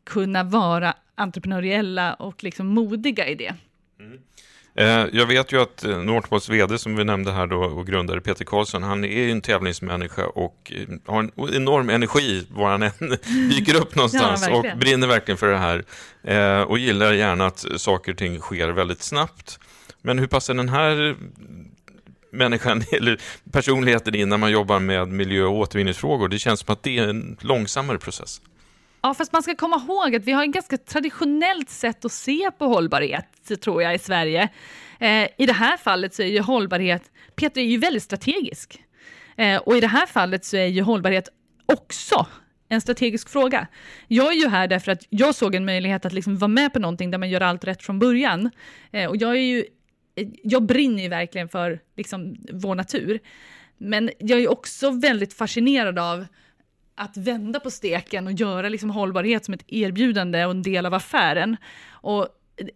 kunna 0.05 0.43
vara 0.43 0.95
entreprenöriella 1.15 2.15
och 2.15 2.45
liksom 2.45 2.67
modiga 2.67 3.29
i 3.29 3.35
det. 3.35 3.55
Eh, 4.77 5.07
jag 5.13 5.27
vet 5.27 5.53
ju 5.53 5.63
att 5.63 5.85
eh, 5.85 5.99
Northvolts 5.99 6.49
vd 6.49 6.79
som 6.79 6.97
vi 6.97 7.05
nämnde 7.05 7.33
här 7.33 7.47
då 7.47 7.63
och 7.63 7.87
grundare 7.87 8.21
Peter 8.21 8.45
Karlsson, 8.45 8.83
han 8.83 9.05
är 9.05 9.09
ju 9.09 9.31
en 9.31 9.41
tävlingsmänniska 9.41 10.27
och 10.27 10.73
eh, 10.75 11.13
har 11.13 11.21
en 11.21 11.31
enorm 11.55 11.91
energi 11.91 12.47
var 12.51 12.71
han 12.71 12.83
än 12.83 12.93
dyker 13.51 13.77
upp 13.77 13.95
någonstans 13.95 14.47
ja, 14.49 14.57
och 14.57 14.79
brinner 14.79 15.07
verkligen 15.07 15.39
för 15.39 15.49
det 15.49 15.59
här. 15.59 15.85
Och 16.67 16.79
gillar 16.79 17.13
gärna 17.13 17.47
att 17.47 17.65
saker 17.77 18.13
och 18.13 18.19
ting 18.19 18.39
sker 18.39 18.69
väldigt 18.69 19.03
snabbt. 19.03 19.59
Men 20.03 20.19
hur 20.19 20.27
passar 20.27 20.55
den 20.55 20.69
här 20.69 21.17
människan 22.33 22.83
eller 22.93 23.21
personligheten 23.53 24.15
innan 24.15 24.41
man 24.41 24.51
jobbar 24.51 24.79
med 24.79 25.09
miljö 25.09 25.45
och 25.45 25.59
återvinningsfrågor. 25.59 26.29
Det 26.29 26.39
känns 26.39 26.61
som 26.61 26.73
att 26.73 26.83
det 26.83 26.99
är 26.99 27.09
en 27.09 27.37
långsammare 27.41 27.99
process. 27.99 28.41
Ja, 29.05 29.15
fast 29.15 29.33
man 29.33 29.43
ska 29.43 29.55
komma 29.55 29.77
ihåg 29.77 30.17
att 30.17 30.25
vi 30.25 30.33
har 30.33 30.45
ett 30.45 30.51
ganska 30.51 30.79
traditionellt 30.79 31.71
sätt 31.71 32.05
att 32.05 32.13
se 32.13 32.51
på 32.59 32.65
hållbarhet, 32.65 33.61
tror 33.61 33.83
jag, 33.83 33.95
i 33.95 33.99
Sverige. 33.99 34.49
Eh, 34.99 35.29
I 35.39 35.47
det 35.47 35.53
här 35.53 35.77
fallet 35.77 36.15
så 36.15 36.23
är 36.23 36.27
ju 36.27 36.41
hållbarhet, 36.41 37.03
Peter 37.37 37.61
är 37.61 37.65
ju 37.65 37.79
väldigt 37.79 38.03
strategisk. 38.03 38.83
Eh, 39.37 39.57
och 39.57 39.77
i 39.77 39.81
det 39.81 39.87
här 39.87 40.07
fallet 40.07 40.45
så 40.45 40.57
är 40.57 40.67
ju 40.67 40.83
hållbarhet 40.83 41.29
också 41.67 42.27
en 42.69 42.81
strategisk 42.81 43.29
fråga. 43.29 43.67
Jag 44.09 44.33
är 44.33 44.37
ju 44.37 44.49
här 44.49 44.69
därför 44.69 44.93
att 44.93 45.07
jag 45.11 45.35
såg 45.35 45.55
en 45.55 45.65
möjlighet 45.65 46.05
att 46.05 46.13
liksom 46.13 46.39
vara 46.39 46.49
med 46.49 46.73
på 46.73 46.79
någonting 46.79 47.11
där 47.11 47.19
man 47.19 47.31
gör 47.31 47.41
allt 47.41 47.65
rätt 47.65 47.83
från 47.83 47.99
början. 47.99 48.51
Eh, 48.93 49.09
och 49.09 49.17
jag 49.17 49.31
är 49.31 49.43
ju 49.43 49.65
eh, 50.17 50.29
jag 50.43 50.63
brinner 50.63 51.03
ju 51.03 51.09
verkligen 51.09 51.49
för 51.49 51.81
liksom, 51.97 52.37
vår 52.53 52.75
natur. 52.75 53.21
Men 53.79 54.11
jag 54.19 54.41
är 54.41 54.51
också 54.51 54.91
väldigt 54.91 55.35
fascinerad 55.35 55.99
av 55.99 56.27
att 56.95 57.17
vända 57.17 57.61
på 57.61 57.71
steken 57.71 58.27
och 58.27 58.33
göra 58.33 58.69
liksom 58.69 58.91
hållbarhet 58.91 59.45
som 59.45 59.55
ett 59.55 59.65
erbjudande 59.67 60.45
och 60.45 60.51
en 60.51 60.63
del 60.63 60.87
av 60.87 60.95
affären. 60.95 61.57
Och 61.91 62.29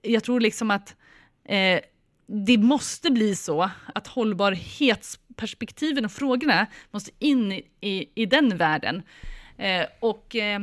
jag 0.03 0.25
tror 0.25 0.41
liksom 0.41 0.71
att 0.71 0.97
eh, 1.45 1.81
det 2.27 2.59
måste 2.59 3.11
bli 3.11 3.37
så 3.37 3.71
att 3.95 4.07
hållbarhetsperspektiven 4.07 6.05
och 6.05 6.13
frågorna 6.13 6.67
måste 6.91 7.11
in 7.19 7.53
i, 7.53 7.65
i, 7.81 8.09
i 8.15 8.27
den 8.27 8.57
världen. 8.57 9.03
Eh, 9.57 9.87
och 10.01 10.37
eh, 10.37 10.61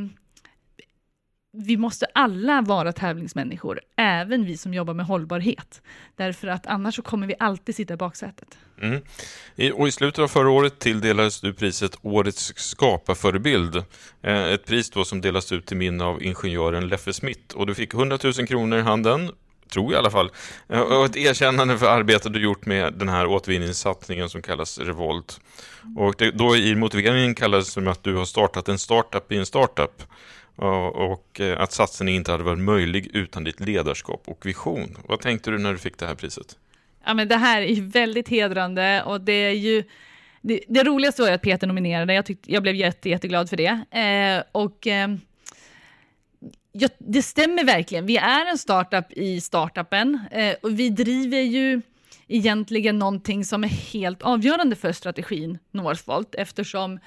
vi 1.57 1.77
måste 1.77 2.05
alla 2.13 2.61
vara 2.61 2.93
tävlingsmänniskor, 2.93 3.81
även 3.95 4.45
vi 4.45 4.57
som 4.57 4.73
jobbar 4.73 4.93
med 4.93 5.05
hållbarhet. 5.05 5.81
Därför 6.15 6.47
att 6.47 6.67
annars 6.67 6.95
så 6.95 7.01
kommer 7.01 7.27
vi 7.27 7.35
alltid 7.39 7.75
sitta 7.75 7.93
i 7.93 7.97
baksätet. 7.97 8.57
Mm. 8.81 9.01
I, 9.55 9.71
och 9.71 9.87
I 9.87 9.91
slutet 9.91 10.19
av 10.19 10.27
förra 10.27 10.49
året 10.49 10.79
tilldelades 10.79 11.41
du 11.41 11.53
priset 11.53 11.97
Årets 12.01 12.53
skaparförebild. 12.55 13.75
Eh, 14.21 14.43
ett 14.43 14.65
pris 14.65 14.89
då 14.89 15.05
som 15.05 15.21
delas 15.21 15.51
ut 15.51 15.65
till 15.65 15.77
minne 15.77 16.03
av 16.03 16.23
ingenjören 16.23 16.87
Leffe 16.87 17.13
Smith. 17.13 17.55
Och 17.55 17.67
du 17.67 17.75
fick 17.75 17.93
100 17.93 18.19
000 18.23 18.33
kronor 18.33 18.79
i 18.79 18.81
handen, 18.81 19.31
tror 19.69 19.93
jag 19.93 19.93
i 19.93 19.99
alla 19.99 20.11
fall, 20.11 20.31
eh, 20.69 20.79
och 20.79 21.05
ett 21.05 21.15
erkännande 21.15 21.77
för 21.77 21.85
arbetet 21.85 22.33
du 22.33 22.43
gjort 22.43 22.65
med 22.65 22.93
den 22.93 23.09
här 23.09 23.27
återvinningssatsningen 23.27 24.29
som 24.29 24.41
kallas 24.41 24.79
Revolt. 24.79 25.39
Och 25.97 26.15
det, 26.17 26.31
då 26.31 26.55
i 26.55 26.75
motiveringen 26.75 27.35
kallades 27.35 27.65
det 27.65 27.71
som 27.71 27.87
att 27.87 28.03
du 28.03 28.15
har 28.15 28.25
startat 28.25 28.69
en 28.69 28.79
startup 28.79 29.31
i 29.31 29.37
en 29.37 29.45
startup 29.45 30.03
och 30.55 31.39
eh, 31.39 31.61
att 31.61 31.71
satsningen 31.71 32.15
inte 32.15 32.31
hade 32.31 32.43
varit 32.43 32.59
möjlig 32.59 33.09
utan 33.13 33.43
ditt 33.43 33.59
ledarskap 33.59 34.23
och 34.25 34.45
vision. 34.45 34.97
Vad 35.07 35.19
tänkte 35.19 35.51
du 35.51 35.57
när 35.57 35.71
du 35.71 35.77
fick 35.77 35.97
det 35.97 36.05
här 36.05 36.15
priset? 36.15 36.57
Ja, 37.05 37.13
men 37.13 37.27
det 37.27 37.37
här 37.37 37.61
är 37.61 37.81
väldigt 37.81 38.29
hedrande 38.29 39.03
och 39.03 39.21
det 39.21 39.33
är 39.33 39.51
ju 39.51 39.83
det, 40.41 40.59
det 40.67 40.83
roligaste 40.83 41.21
var 41.21 41.29
ju 41.29 41.35
att 41.35 41.41
Peter 41.41 41.67
nominerade, 41.67 42.13
jag, 42.13 42.25
tyckte, 42.25 42.51
jag 42.51 42.63
blev 42.63 42.75
jätte, 42.75 43.09
jätteglad 43.09 43.49
för 43.49 43.57
det. 43.57 43.99
Eh, 43.99 44.43
och 44.51 44.87
eh, 44.87 45.15
ja, 46.71 46.89
det 46.97 47.21
stämmer 47.21 47.63
verkligen, 47.63 48.05
vi 48.05 48.17
är 48.17 48.45
en 48.45 48.57
startup 48.57 49.11
i 49.11 49.41
startupen 49.41 50.19
eh, 50.31 50.55
och 50.61 50.79
vi 50.79 50.89
driver 50.89 51.39
ju 51.39 51.81
egentligen 52.27 52.99
någonting 52.99 53.45
som 53.45 53.63
är 53.63 53.67
helt 53.67 54.21
avgörande 54.21 54.75
för 54.75 54.91
strategin 54.91 55.57
Northvolt 55.71 56.35
eftersom 56.35 56.93
Eh, 56.93 56.99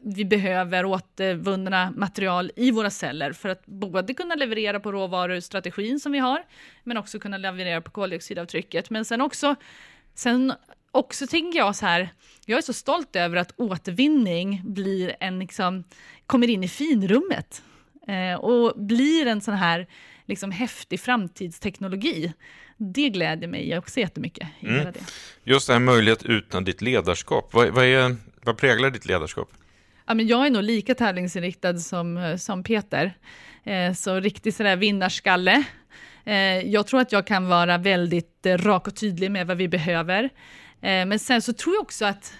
vi 0.00 0.24
behöver 0.24 0.84
återvunna 0.84 1.92
material 1.96 2.50
i 2.56 2.70
våra 2.70 2.90
celler 2.90 3.32
för 3.32 3.48
att 3.48 3.66
både 3.66 4.14
kunna 4.14 4.34
leverera 4.34 4.80
på 4.80 4.92
råvarustrategin 4.92 6.00
som 6.00 6.12
vi 6.12 6.18
har, 6.18 6.44
men 6.82 6.96
också 6.96 7.18
kunna 7.18 7.38
leverera 7.38 7.80
på 7.80 7.90
koldioxidavtrycket. 7.90 8.90
Men 8.90 9.04
sen 9.04 9.20
också, 9.20 9.54
sen 10.14 10.52
också 10.90 11.26
tänker 11.26 11.58
jag 11.58 11.76
så 11.76 11.86
här, 11.86 12.08
jag 12.46 12.58
är 12.58 12.62
så 12.62 12.72
stolt 12.72 13.16
över 13.16 13.36
att 13.36 13.52
återvinning 13.56 14.62
blir 14.64 15.16
en, 15.20 15.38
liksom, 15.38 15.84
kommer 16.26 16.50
in 16.50 16.64
i 16.64 16.68
finrummet 16.68 17.62
eh, 18.08 18.40
och 18.40 18.72
blir 18.76 19.26
en 19.26 19.40
sån 19.40 19.54
här 19.54 19.86
liksom 20.26 20.50
häftig 20.50 21.00
framtidsteknologi. 21.00 22.32
Det 22.76 23.08
gläder 23.08 23.46
mig 23.46 23.78
också 23.78 24.00
jättemycket. 24.00 24.48
Mm. 24.60 24.84
Det. 24.84 25.00
Just 25.44 25.66
det 25.66 25.72
här 25.72 25.80
möjlighet 25.80 26.22
utan 26.22 26.64
ditt 26.64 26.82
ledarskap. 26.82 27.54
Vad, 27.54 27.68
vad, 27.68 27.84
är, 27.84 28.16
vad 28.44 28.56
präglar 28.58 28.90
ditt 28.90 29.06
ledarskap? 29.06 29.52
Ja, 30.06 30.14
men 30.14 30.26
jag 30.26 30.46
är 30.46 30.50
nog 30.50 30.62
lika 30.62 30.94
tävlingsinriktad 30.94 31.78
som, 31.78 32.16
eh, 32.16 32.36
som 32.36 32.62
Peter. 32.62 33.16
Eh, 33.64 33.92
så 33.92 34.20
riktigt 34.20 34.56
sådär 34.56 34.76
vinnarskalle. 34.76 35.64
Eh, 36.24 36.36
jag 36.58 36.86
tror 36.86 37.00
att 37.00 37.12
jag 37.12 37.26
kan 37.26 37.48
vara 37.48 37.78
väldigt 37.78 38.46
eh, 38.46 38.58
rak 38.58 38.86
och 38.86 38.96
tydlig 38.96 39.30
med 39.30 39.46
vad 39.46 39.56
vi 39.56 39.68
behöver. 39.68 40.24
Eh, 40.80 41.06
men 41.06 41.18
sen 41.18 41.42
så 41.42 41.52
tror 41.52 41.74
jag 41.74 41.82
också 41.82 42.04
att 42.04 42.34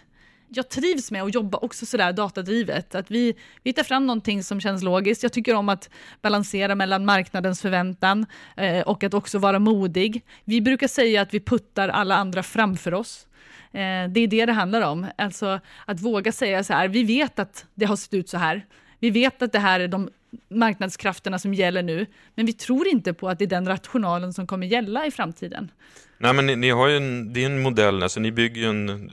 jag 0.49 0.69
trivs 0.69 1.11
med 1.11 1.23
att 1.23 1.35
jobba 1.35 1.59
också 1.59 1.87
sådär 1.87 2.13
datadrivet. 2.13 2.95
Att 2.95 3.11
vi, 3.11 3.35
vi 3.63 3.73
tar 3.73 3.83
fram 3.83 4.07
någonting 4.07 4.43
som 4.43 4.61
känns 4.61 4.83
logiskt. 4.83 5.23
Jag 5.23 5.33
tycker 5.33 5.55
om 5.55 5.69
att 5.69 5.91
balansera 6.23 6.75
mellan 6.75 7.05
marknadens 7.05 7.61
förväntan 7.63 8.27
eh, 8.57 8.81
och 8.81 9.05
att 9.05 9.15
också 9.15 9.39
vara 9.39 9.59
modig. 9.59 10.23
Vi 10.45 10.61
brukar 10.61 10.89
säga 10.89 11.23
att 11.23 11.35
vi 11.35 11.41
puttar 11.41 11.89
alla 11.89 12.17
andra 12.17 12.43
framför 12.43 12.95
oss. 12.95 13.27
Eh, 13.75 14.09
det 14.09 14.21
är 14.21 14.27
det 14.27 14.47
det 14.47 14.53
handlar 14.53 14.81
om. 14.81 15.07
Alltså 15.19 15.61
att 15.85 16.01
våga 16.01 16.33
säga 16.33 16.65
så 16.65 16.73
här, 16.73 16.89
vi 16.89 17.05
vet 17.05 17.39
att 17.39 17.67
det 17.75 17.87
har 17.87 17.97
sett 17.97 18.15
ut 18.15 18.29
så 18.29 18.39
här. 18.39 18.67
Vi 18.99 19.11
vet 19.11 19.43
att 19.43 19.53
det 19.53 19.59
här 19.59 19.81
är 19.81 19.89
de 19.89 20.11
marknadskrafterna 20.49 21.39
som 21.39 21.55
gäller 21.55 21.83
nu, 21.83 22.07
men 22.35 22.47
vi 22.47 22.53
tror 22.53 22.89
inte 22.89 23.15
på 23.15 23.29
att 23.29 23.39
det 23.39 23.45
är 23.45 23.47
den 23.47 23.69
rationalen 23.69 24.33
som 24.33 24.47
kommer 24.47 24.67
gälla 24.67 25.07
i 25.07 25.11
framtiden. 25.11 25.71
Nej, 26.19 26.33
men 26.33 26.47
ni, 26.47 26.57
ni 26.57 26.71
har 26.71 26.89
en, 26.89 27.33
det 27.33 27.43
är 27.43 27.47
en 27.47 27.63
modell, 27.63 28.03
alltså 28.03 28.21
ni 28.21 28.33
bygger 28.33 28.61
ju 28.63 28.69
en 28.69 29.11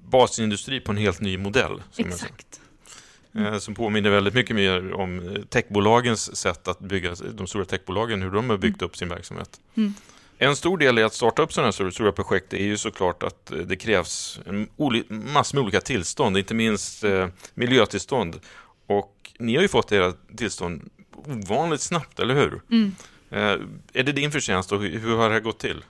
basindustri 0.00 0.80
på 0.80 0.92
en 0.92 0.98
helt 0.98 1.20
ny 1.20 1.38
modell. 1.38 1.82
Exakt. 1.96 2.60
Mm. 3.34 3.60
Som 3.60 3.74
påminner 3.74 4.10
väldigt 4.10 4.34
mycket 4.34 4.56
mer 4.56 4.92
om 4.92 5.36
techbolagens 5.48 6.36
sätt 6.36 6.68
att 6.68 6.78
bygga, 6.78 7.14
de 7.34 7.46
stora 7.46 7.64
techbolagen, 7.64 8.22
hur 8.22 8.30
de 8.30 8.50
har 8.50 8.56
byggt 8.56 8.82
mm. 8.82 8.86
upp 8.86 8.96
sin 8.96 9.08
verksamhet. 9.08 9.60
Mm. 9.74 9.94
En 10.38 10.56
stor 10.56 10.78
del 10.78 10.98
i 10.98 11.02
att 11.02 11.14
starta 11.14 11.42
upp 11.42 11.52
sådana 11.52 11.72
här 11.80 11.90
stora 11.90 12.12
projekt 12.12 12.52
är 12.52 12.64
ju 12.64 12.76
såklart 12.76 13.22
att 13.22 13.50
eh, 13.50 13.58
det 13.58 13.76
krävs 13.76 14.40
en 14.46 14.68
massor 15.08 15.56
med 15.56 15.62
olika 15.62 15.80
tillstånd, 15.80 16.38
inte 16.38 16.54
minst 16.54 17.04
eh, 17.04 17.28
miljötillstånd. 17.54 18.40
Och 18.86 19.32
ni 19.38 19.54
har 19.54 19.62
ju 19.62 19.68
fått 19.68 19.92
era 19.92 20.12
tillstånd 20.36 20.90
ovanligt 21.26 21.80
snabbt, 21.80 22.20
eller 22.20 22.34
hur? 22.34 22.62
Mm. 22.70 22.94
Eh, 23.30 24.00
är 24.00 24.02
det 24.02 24.12
din 24.12 24.32
förtjänst 24.32 24.72
och 24.72 24.82
hur 24.82 25.16
har 25.16 25.30
det 25.30 25.40
gått 25.40 25.58
till? 25.58 25.84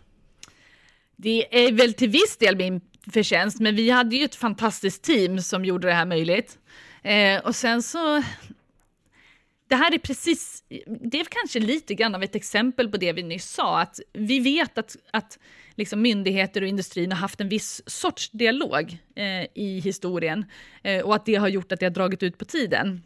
Det 1.16 1.66
är 1.66 1.72
väl 1.72 1.94
till 1.94 2.08
viss 2.08 2.36
del 2.36 2.56
min 2.56 2.80
förtjänst, 3.12 3.60
men 3.60 3.76
vi 3.76 3.90
hade 3.90 4.16
ju 4.16 4.24
ett 4.24 4.34
fantastiskt 4.34 5.02
team 5.02 5.40
som 5.40 5.64
gjorde 5.64 5.88
det 5.88 5.94
här 5.94 6.06
möjligt. 6.06 6.58
Eh, 7.02 7.38
och 7.44 7.56
sen 7.56 7.82
så... 7.82 8.22
Det 9.74 9.78
här 9.78 9.94
är 9.94 9.98
precis, 9.98 10.64
det 10.86 11.20
är 11.20 11.24
kanske 11.24 11.60
lite 11.60 11.94
grann 11.94 12.14
av 12.14 12.22
ett 12.22 12.34
exempel 12.34 12.88
på 12.88 12.96
det 12.96 13.12
vi 13.12 13.22
nyss 13.22 13.50
sa, 13.50 13.80
att 13.80 14.00
vi 14.12 14.40
vet 14.40 14.78
att, 14.78 14.96
att 15.10 15.38
liksom 15.74 16.02
myndigheter 16.02 16.62
och 16.62 16.68
industrin 16.68 17.12
har 17.12 17.18
haft 17.18 17.40
en 17.40 17.48
viss 17.48 17.82
sorts 17.86 18.30
dialog 18.30 18.98
eh, 19.16 19.46
i 19.54 19.80
historien 19.84 20.44
eh, 20.82 21.02
och 21.02 21.14
att 21.14 21.26
det 21.26 21.34
har 21.34 21.48
gjort 21.48 21.72
att 21.72 21.80
det 21.80 21.86
har 21.86 21.90
dragit 21.90 22.22
ut 22.22 22.38
på 22.38 22.44
tiden. 22.44 23.02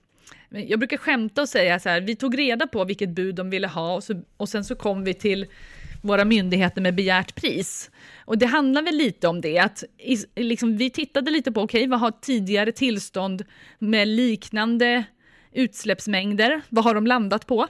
Jag 0.49 0.79
brukar 0.79 0.97
skämta 0.97 1.43
och 1.43 1.49
säga 1.49 1.79
så 1.79 1.89
här, 1.89 2.01
vi 2.01 2.17
tog 2.17 2.39
reda 2.39 2.67
på 2.67 2.85
vilket 2.85 3.11
bud 3.11 3.35
de 3.35 3.51
ville 3.51 3.67
ha 3.67 3.95
och, 3.95 4.05
så, 4.05 4.23
och 4.37 4.49
sen 4.49 4.65
så 4.65 4.75
kom 4.75 5.05
vi 5.05 5.15
till 5.15 5.47
våra 6.03 6.25
myndigheter 6.25 6.81
med 6.81 6.95
begärt 6.95 7.35
pris. 7.35 7.91
Och 8.25 8.39
det 8.39 8.47
handlar 8.47 8.83
väl 8.83 8.97
lite 8.97 9.29
om 9.29 9.41
det, 9.41 9.59
att 9.59 9.85
liksom, 10.37 10.77
vi 10.77 10.91
tittade 10.91 11.31
lite 11.31 11.53
på, 11.53 11.61
okej, 11.61 11.79
okay, 11.79 11.89
vad 11.89 12.01
har 12.01 12.13
tidigare 12.21 12.73
tillstånd 12.73 13.45
med 13.79 14.09
liknande 14.09 15.05
utsläppsmängder, 15.59 16.62
vad 16.68 16.85
har 16.85 16.94
de 16.94 17.07
landat 17.07 17.47
på? 17.47 17.66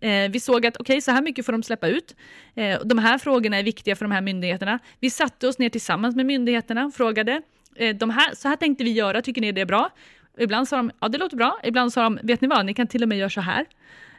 Eh, 0.00 0.30
vi 0.30 0.40
såg 0.40 0.66
att 0.66 0.76
okej, 0.76 0.94
okay, 0.94 1.00
så 1.00 1.10
här 1.10 1.22
mycket 1.22 1.46
får 1.46 1.52
de 1.52 1.62
släppa 1.62 1.88
ut. 1.88 2.16
Eh, 2.54 2.80
de 2.84 2.98
här 2.98 3.18
frågorna 3.18 3.56
är 3.56 3.62
viktiga 3.62 3.96
för 3.96 4.04
de 4.04 4.12
här 4.12 4.20
myndigheterna. 4.20 4.78
Vi 5.00 5.10
satte 5.10 5.48
oss 5.48 5.58
ner 5.58 5.68
tillsammans 5.68 6.16
med 6.16 6.26
myndigheterna 6.26 6.86
och 6.86 6.94
frågade, 6.94 7.42
eh, 7.76 7.96
de 7.96 8.10
här, 8.10 8.34
så 8.34 8.48
här 8.48 8.56
tänkte 8.56 8.84
vi 8.84 8.92
göra, 8.92 9.22
tycker 9.22 9.40
ni 9.40 9.52
det 9.52 9.60
är 9.60 9.66
bra? 9.66 9.90
Ibland 10.38 10.68
sa 10.68 10.76
de, 10.76 10.90
ja 11.00 11.08
det 11.08 11.18
låter 11.18 11.36
bra. 11.36 11.60
Ibland 11.62 11.92
sa 11.92 12.02
de, 12.02 12.18
vet 12.22 12.40
ni 12.40 12.48
vad, 12.48 12.66
ni 12.66 12.74
kan 12.74 12.86
till 12.86 13.02
och 13.02 13.08
med 13.08 13.18
göra 13.18 13.30
så 13.30 13.40
här. 13.40 13.66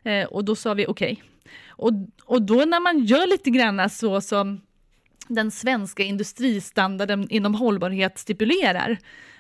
Eh, 0.04 0.26
och 0.26 0.46
då 0.46 0.56
sa 0.56 0.74
vi 0.74 0.86
okej. 0.88 1.12
Okay. 1.12 1.24
Och, 1.70 1.92
och 2.26 2.42
då 2.42 2.56
när 2.56 2.80
man 2.80 3.06
gör 3.06 3.28
lite 3.28 3.50
grann 3.50 3.90
så 3.90 4.22
som 4.22 4.62
den 5.28 5.52
svenska 5.52 6.04
industristandarden 6.04 7.30
inom 7.30 7.56
hållbarhet 7.56 8.18
stipulerar, 8.18 8.98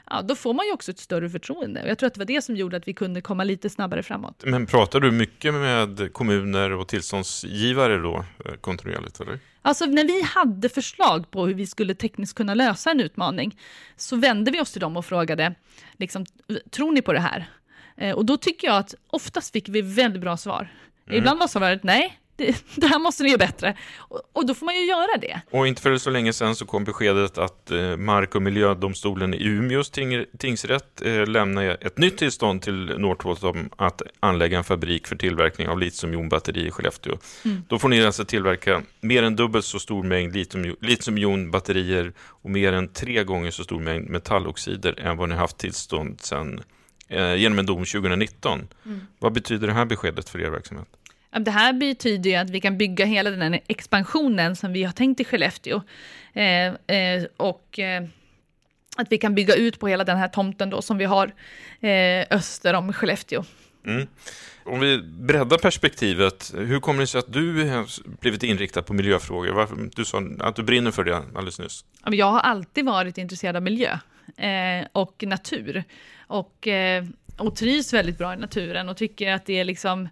ja, 0.09 0.21
då 0.21 0.35
får 0.35 0.53
man 0.53 0.65
ju 0.65 0.71
också 0.71 0.91
ett 0.91 0.99
större 0.99 1.29
förtroende. 1.29 1.81
Och 1.81 1.87
jag 1.87 1.97
tror 1.97 2.07
att 2.07 2.13
det 2.13 2.19
var 2.19 2.25
det 2.25 2.41
som 2.41 2.55
gjorde 2.55 2.77
att 2.77 2.87
vi 2.87 2.93
kunde 2.93 3.21
komma 3.21 3.43
lite 3.43 3.69
snabbare 3.69 4.03
framåt. 4.03 4.43
Men 4.45 4.65
pratar 4.65 4.99
du 4.99 5.11
mycket 5.11 5.53
med 5.53 6.13
kommuner 6.13 6.71
och 6.71 6.87
tillståndsgivare 6.87 7.97
då 7.97 8.25
eh, 8.45 8.53
kontinuerligt? 8.61 9.19
Eller? 9.19 9.39
Alltså 9.61 9.85
när 9.85 10.03
vi 10.03 10.21
hade 10.21 10.69
förslag 10.69 11.31
på 11.31 11.45
hur 11.45 11.53
vi 11.53 11.67
skulle 11.67 11.95
tekniskt 11.95 12.37
kunna 12.37 12.53
lösa 12.53 12.91
en 12.91 12.99
utmaning, 12.99 13.59
så 13.95 14.15
vände 14.15 14.51
vi 14.51 14.61
oss 14.61 14.71
till 14.71 14.81
dem 14.81 14.97
och 14.97 15.05
frågade, 15.05 15.55
liksom, 15.97 16.25
tror 16.69 16.91
ni 16.91 17.01
på 17.01 17.13
det 17.13 17.19
här? 17.19 17.49
Eh, 17.97 18.15
och 18.15 18.25
då 18.25 18.37
tycker 18.37 18.67
jag 18.67 18.77
att 18.77 18.95
oftast 19.07 19.53
fick 19.53 19.69
vi 19.69 19.81
väldigt 19.81 20.21
bra 20.21 20.37
svar. 20.37 20.71
Mm. 21.07 21.17
Ibland 21.17 21.39
var 21.39 21.47
svaret 21.47 21.83
nej, 21.83 22.19
det, 22.37 22.63
det, 22.75 22.87
här 22.87 22.99
måste 22.99 23.23
ni 23.23 23.29
göra 23.29 23.37
bättre. 23.37 23.77
Och, 23.97 24.21
och, 24.33 24.45
då 24.45 24.53
får 24.53 24.65
man 24.65 24.75
ju 24.75 24.85
göra 24.85 25.17
det. 25.21 25.41
Och 25.51 25.67
inte 25.67 25.81
för 25.81 25.97
så 25.97 26.09
länge 26.09 26.33
sedan 26.33 26.55
så 26.55 26.65
kom 26.65 26.83
beskedet 26.83 27.37
att 27.37 27.71
eh, 27.71 27.97
Mark 27.97 28.35
och 28.35 28.41
miljödomstolen 28.41 29.33
i 29.33 29.43
Umeås 29.43 29.89
ting, 29.89 30.25
tingsrätt 30.37 31.01
eh, 31.01 31.27
lämnar 31.27 31.63
ett 31.63 31.97
nytt 31.97 32.17
tillstånd 32.17 32.61
till 32.61 32.95
Northvolt 32.97 33.43
om 33.43 33.69
att 33.75 34.01
anlägga 34.19 34.57
en 34.57 34.63
fabrik 34.63 35.07
för 35.07 35.15
tillverkning 35.15 35.67
av 35.67 35.79
litiumjonbatteri 35.79 36.67
i 36.67 36.71
Skellefteå. 36.71 37.17
Mm. 37.45 37.63
Då 37.67 37.79
får 37.79 37.89
ni 37.89 38.05
alltså 38.05 38.25
tillverka 38.25 38.81
mer 39.01 39.23
än 39.23 39.35
dubbelt 39.35 39.65
så 39.65 39.79
stor 39.79 40.03
mängd 40.03 40.35
litiumjonbatterier 40.81 42.13
och 42.19 42.49
mer 42.49 42.73
än 42.73 42.87
tre 42.87 43.23
gånger 43.23 43.51
så 43.51 43.63
stor 43.63 43.79
mängd 43.79 44.09
metalloxider 44.09 44.99
än 44.99 45.17
vad 45.17 45.29
ni 45.29 45.35
haft 45.35 45.57
tillstånd 45.57 46.21
sedan 46.21 46.61
eh, 47.07 47.35
genom 47.35 47.59
en 47.59 47.65
dom 47.65 47.85
2019. 47.85 48.67
Mm. 48.85 48.99
Vad 49.19 49.33
betyder 49.33 49.67
det 49.67 49.73
här 49.73 49.85
beskedet 49.85 50.29
för 50.29 50.41
er 50.41 50.49
verksamhet? 50.49 50.87
Det 51.39 51.51
här 51.51 51.73
betyder 51.73 52.29
ju 52.29 52.35
att 52.35 52.49
vi 52.49 52.61
kan 52.61 52.77
bygga 52.77 53.05
hela 53.05 53.29
den 53.29 53.41
här 53.41 53.61
expansionen 53.67 54.55
som 54.55 54.73
vi 54.73 54.83
har 54.83 54.91
tänkt 54.91 55.19
i 55.19 55.23
Skellefteå. 55.23 55.81
Eh, 56.33 56.67
eh, 56.67 57.23
och 57.37 57.79
eh, 57.79 58.03
att 58.97 59.07
vi 59.11 59.17
kan 59.17 59.35
bygga 59.35 59.55
ut 59.55 59.79
på 59.79 59.87
hela 59.87 60.03
den 60.03 60.17
här 60.17 60.27
tomten 60.27 60.69
då 60.69 60.81
som 60.81 60.97
vi 60.97 61.05
har 61.05 61.33
eh, 61.79 62.25
öster 62.29 62.73
om 62.73 62.93
Skellefteå. 62.93 63.43
Mm. 63.85 64.07
Om 64.63 64.79
vi 64.79 65.01
breddar 65.01 65.57
perspektivet, 65.57 66.53
hur 66.57 66.79
kommer 66.79 66.99
det 66.99 67.07
sig 67.07 67.19
att 67.19 67.33
du 67.33 67.69
har 67.69 67.87
blivit 68.21 68.43
inriktad 68.43 68.81
på 68.81 68.93
miljöfrågor? 68.93 69.51
Varför, 69.51 69.89
du 69.95 70.05
sa 70.05 70.23
att 70.39 70.55
du 70.55 70.63
brinner 70.63 70.91
för 70.91 71.03
det 71.03 71.17
alldeles 71.17 71.59
nyss. 71.59 71.85
Jag 72.05 72.31
har 72.31 72.39
alltid 72.39 72.85
varit 72.85 73.17
intresserad 73.17 73.55
av 73.55 73.61
miljö 73.61 73.97
eh, 74.37 74.87
och 74.91 75.23
natur. 75.27 75.83
Och, 76.27 76.67
eh, 76.67 77.05
och 77.37 77.55
trivs 77.55 77.93
väldigt 77.93 78.17
bra 78.17 78.33
i 78.33 78.37
naturen 78.37 78.89
och 78.89 78.97
tycker 78.97 79.31
att 79.33 79.45
det 79.45 79.59
är 79.59 79.63
liksom 79.63 80.09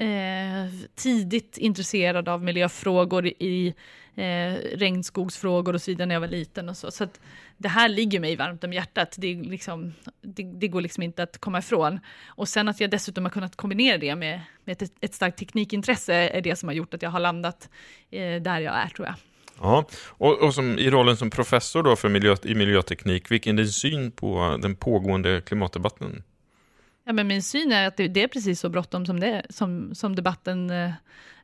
eh, 0.00 0.70
tidigt 0.94 1.58
intresserad 1.58 2.28
av 2.28 2.44
miljöfrågor 2.44 3.26
i 3.26 3.74
eh, 4.14 4.54
regnskogsfrågor 4.76 5.74
och 5.74 5.82
så 5.82 5.90
vidare 5.90 6.06
när 6.06 6.14
jag 6.14 6.20
var 6.20 6.28
liten 6.28 6.68
och 6.68 6.76
så. 6.76 6.90
Så 6.90 7.04
att 7.04 7.20
det 7.56 7.68
här 7.68 7.88
ligger 7.88 8.20
mig 8.20 8.36
varmt 8.36 8.64
om 8.64 8.72
hjärtat. 8.72 9.14
Det, 9.18 9.34
liksom, 9.34 9.94
det, 10.22 10.42
det, 10.42 10.68
går 10.68 10.80
liksom 10.80 11.02
inte 11.02 11.22
att 11.22 11.38
komma 11.38 11.58
ifrån. 11.58 12.00
Och 12.26 12.48
sen 12.48 12.68
att 12.68 12.80
jag 12.80 12.90
dessutom 12.90 13.24
har 13.24 13.30
kunnat 13.30 13.56
kombinera 13.56 13.98
det 13.98 14.16
med, 14.16 14.40
med 14.64 14.82
ett, 14.82 14.92
ett 15.00 15.14
starkt 15.14 15.38
teknikintresse 15.38 16.14
är 16.14 16.40
det 16.40 16.56
som 16.56 16.68
har 16.68 16.74
gjort 16.74 16.94
att 16.94 17.02
jag 17.02 17.10
har 17.10 17.20
landat 17.20 17.68
eh, 18.10 18.42
där 18.42 18.60
jag 18.60 18.74
är 18.74 18.88
tror 18.88 19.06
jag. 19.06 19.14
Ja, 19.62 19.84
och, 20.08 20.42
och 20.42 20.54
som, 20.54 20.78
i 20.78 20.90
rollen 20.90 21.16
som 21.16 21.30
professor 21.30 21.82
då 21.82 21.96
för 21.96 22.08
miljö, 22.08 22.36
i 22.42 22.54
miljöteknik, 22.54 23.30
vilken 23.30 23.58
är 23.58 23.62
din 23.62 23.72
syn 23.72 24.12
på 24.12 24.58
den 24.62 24.76
pågående 24.76 25.40
klimatdebatten? 25.40 26.22
Ja, 27.10 27.14
men 27.14 27.26
min 27.26 27.42
syn 27.42 27.72
är 27.72 27.86
att 27.86 27.96
det, 27.96 28.08
det 28.08 28.22
är 28.22 28.28
precis 28.28 28.60
så 28.60 28.68
bråttom 28.68 29.06
som, 29.06 29.20
det, 29.20 29.42
som, 29.48 29.94
som 29.94 30.16
debatten 30.16 30.70
eh, 30.70 30.92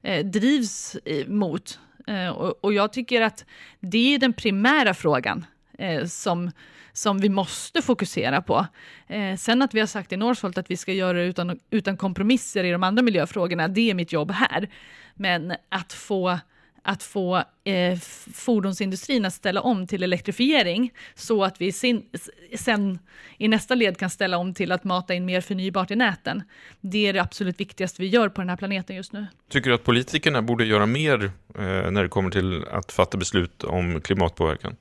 eh 0.02 0.26
drivs 0.26 0.96
mot. 1.26 1.78
Eh, 2.06 2.28
och, 2.28 2.64
och, 2.64 2.72
jag 2.72 2.92
tycker 2.92 3.22
att 3.22 3.44
det 3.80 4.14
är 4.14 4.18
den 4.18 4.32
primära 4.32 4.94
frågan 4.94 5.46
eh, 5.78 6.04
som, 6.04 6.50
som 6.92 7.18
vi 7.18 7.28
måste 7.28 7.82
fokusera 7.82 8.42
på. 8.42 8.66
Eh, 9.06 9.36
sen 9.36 9.62
att 9.62 9.74
vi 9.74 9.80
har 9.80 9.86
sagt 9.86 10.12
i 10.12 10.16
Northvolt 10.16 10.58
att 10.58 10.70
vi 10.70 10.76
ska 10.76 10.92
göra 10.92 11.18
det 11.18 11.24
utan, 11.24 11.60
utan 11.70 11.96
kompromisser 11.96 12.64
i 12.64 12.72
de 12.72 12.82
andra 12.82 13.02
miljöfrågorna, 13.02 13.68
det 13.68 13.90
är 13.90 13.94
mitt 13.94 14.12
jobb 14.12 14.30
här. 14.30 14.68
Men 15.14 15.54
att 15.68 15.92
få 15.92 16.38
att 16.86 17.02
få 17.02 17.42
eh, 17.64 17.98
fordonsindustrin 18.34 19.24
att 19.24 19.34
ställa 19.34 19.60
om 19.60 19.86
till 19.86 20.02
elektrifiering 20.02 20.92
så 21.14 21.44
att 21.44 21.60
vi 21.60 21.72
sin, 21.72 22.06
sen 22.54 22.98
i 23.38 23.48
nästa 23.48 23.74
led 23.74 23.98
kan 23.98 24.10
ställa 24.10 24.38
om 24.38 24.54
till 24.54 24.72
att 24.72 24.84
mata 24.84 25.14
in 25.14 25.24
mer 25.24 25.40
förnybart 25.40 25.90
i 25.90 25.96
näten. 25.96 26.42
Det 26.80 27.06
är 27.06 27.12
det 27.12 27.18
absolut 27.18 27.60
viktigaste 27.60 28.02
vi 28.02 28.08
gör 28.08 28.28
på 28.28 28.40
den 28.40 28.48
här 28.48 28.56
planeten 28.56 28.96
just 28.96 29.12
nu. 29.12 29.26
Tycker 29.48 29.70
du 29.70 29.74
att 29.74 29.84
politikerna 29.84 30.42
borde 30.42 30.64
göra 30.64 30.86
mer 30.86 31.24
eh, 31.24 31.90
när 31.90 32.02
det 32.02 32.08
kommer 32.08 32.30
till 32.30 32.64
att 32.64 32.92
fatta 32.92 33.18
beslut 33.18 33.64
om 33.64 34.00
klimatpåverkan? 34.00 34.76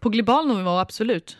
På 0.00 0.08
global 0.08 0.56
nivå, 0.56 0.70
absolut. 0.70 1.38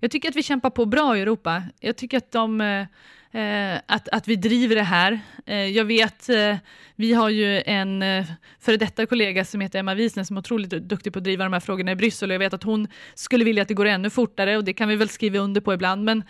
Jag 0.00 0.10
tycker 0.10 0.28
att 0.28 0.36
vi 0.36 0.42
kämpar 0.42 0.70
på 0.70 0.86
bra 0.86 1.16
i 1.18 1.20
Europa. 1.20 1.62
Jag 1.80 1.96
tycker 1.96 2.16
att 2.16 2.32
de 2.32 2.60
eh, 2.60 2.86
eh, 3.32 3.80
att, 3.86 4.08
att 4.08 4.28
vi 4.28 4.36
driver 4.36 4.76
det 4.76 4.82
här. 4.82 5.20
Eh, 5.46 5.66
jag 5.66 5.84
vet, 5.84 6.28
eh, 6.28 6.56
vi 6.96 7.12
har 7.12 7.28
ju 7.28 7.62
en 7.66 8.02
eh, 8.02 8.24
före 8.60 8.76
detta 8.76 9.06
kollega 9.06 9.44
som 9.44 9.60
heter 9.60 9.78
Emma 9.78 9.94
Wiesner 9.94 10.24
som 10.24 10.36
är 10.36 10.40
otroligt 10.40 10.70
duktig 10.70 11.12
på 11.12 11.18
att 11.18 11.24
driva 11.24 11.44
de 11.44 11.52
här 11.52 11.60
frågorna 11.60 11.92
i 11.92 11.96
Bryssel 11.96 12.30
och 12.30 12.34
jag 12.34 12.38
vet 12.38 12.54
att 12.54 12.62
hon 12.62 12.88
skulle 13.14 13.44
vilja 13.44 13.62
att 13.62 13.68
det 13.68 13.74
går 13.74 13.86
ännu 13.86 14.10
fortare 14.10 14.56
och 14.56 14.64
det 14.64 14.72
kan 14.72 14.88
vi 14.88 14.96
väl 14.96 15.08
skriva 15.08 15.38
under 15.38 15.60
på 15.60 15.74
ibland. 15.74 16.04
Men, 16.04 16.22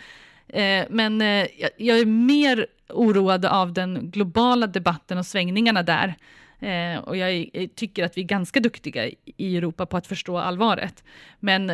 eh, 0.47 0.85
men 0.89 1.21
eh, 1.21 1.47
jag 1.77 1.99
är 1.99 2.05
mer 2.05 2.67
oroad 2.89 3.45
av 3.45 3.73
den 3.73 4.11
globala 4.11 4.67
debatten 4.67 5.17
och 5.17 5.25
svängningarna 5.25 5.83
där. 5.83 6.15
Eh, 6.59 6.99
och 6.99 7.17
jag 7.17 7.49
tycker 7.75 8.03
att 8.03 8.17
vi 8.17 8.21
är 8.21 8.25
ganska 8.25 8.59
duktiga 8.59 9.09
i 9.37 9.57
Europa 9.57 9.85
på 9.85 9.97
att 9.97 10.07
förstå 10.07 10.37
allvaret. 10.37 11.03
Men 11.39 11.67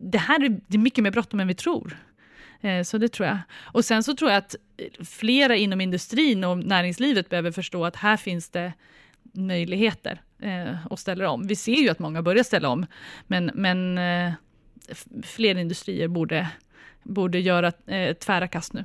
det 0.00 0.18
här 0.18 0.44
är, 0.44 0.48
det 0.48 0.76
är 0.76 0.78
mycket 0.78 1.04
mer 1.04 1.10
bråttom 1.10 1.40
än 1.40 1.48
vi 1.48 1.54
tror. 1.54 1.96
Eh, 2.64 2.82
så 2.82 2.98
det 2.98 3.08
tror 3.08 3.28
jag. 3.28 3.38
Och 3.62 3.84
sen 3.84 4.02
så 4.02 4.14
tror 4.14 4.30
jag 4.30 4.38
att 4.38 4.56
eh, 4.76 5.04
flera 5.04 5.56
inom 5.56 5.80
industrin 5.80 6.44
och 6.44 6.58
näringslivet 6.58 7.28
behöver 7.28 7.50
förstå 7.50 7.84
att 7.84 7.96
här 7.96 8.16
finns 8.16 8.50
det 8.50 8.72
möjligheter 9.32 10.22
eh, 10.42 10.86
att 10.92 10.98
ställa 10.98 11.30
om. 11.30 11.46
Vi 11.46 11.56
ser 11.56 11.72
ju 11.72 11.88
att 11.88 11.98
många 11.98 12.22
börjar 12.22 12.42
ställa 12.42 12.68
om, 12.68 12.86
men, 13.26 13.50
men 13.54 13.98
fler 15.22 15.54
industrier 15.58 16.08
borde, 16.08 16.48
borde 17.02 17.38
göra 17.38 17.72
tvära 18.20 18.48
kast 18.48 18.72
nu. 18.72 18.84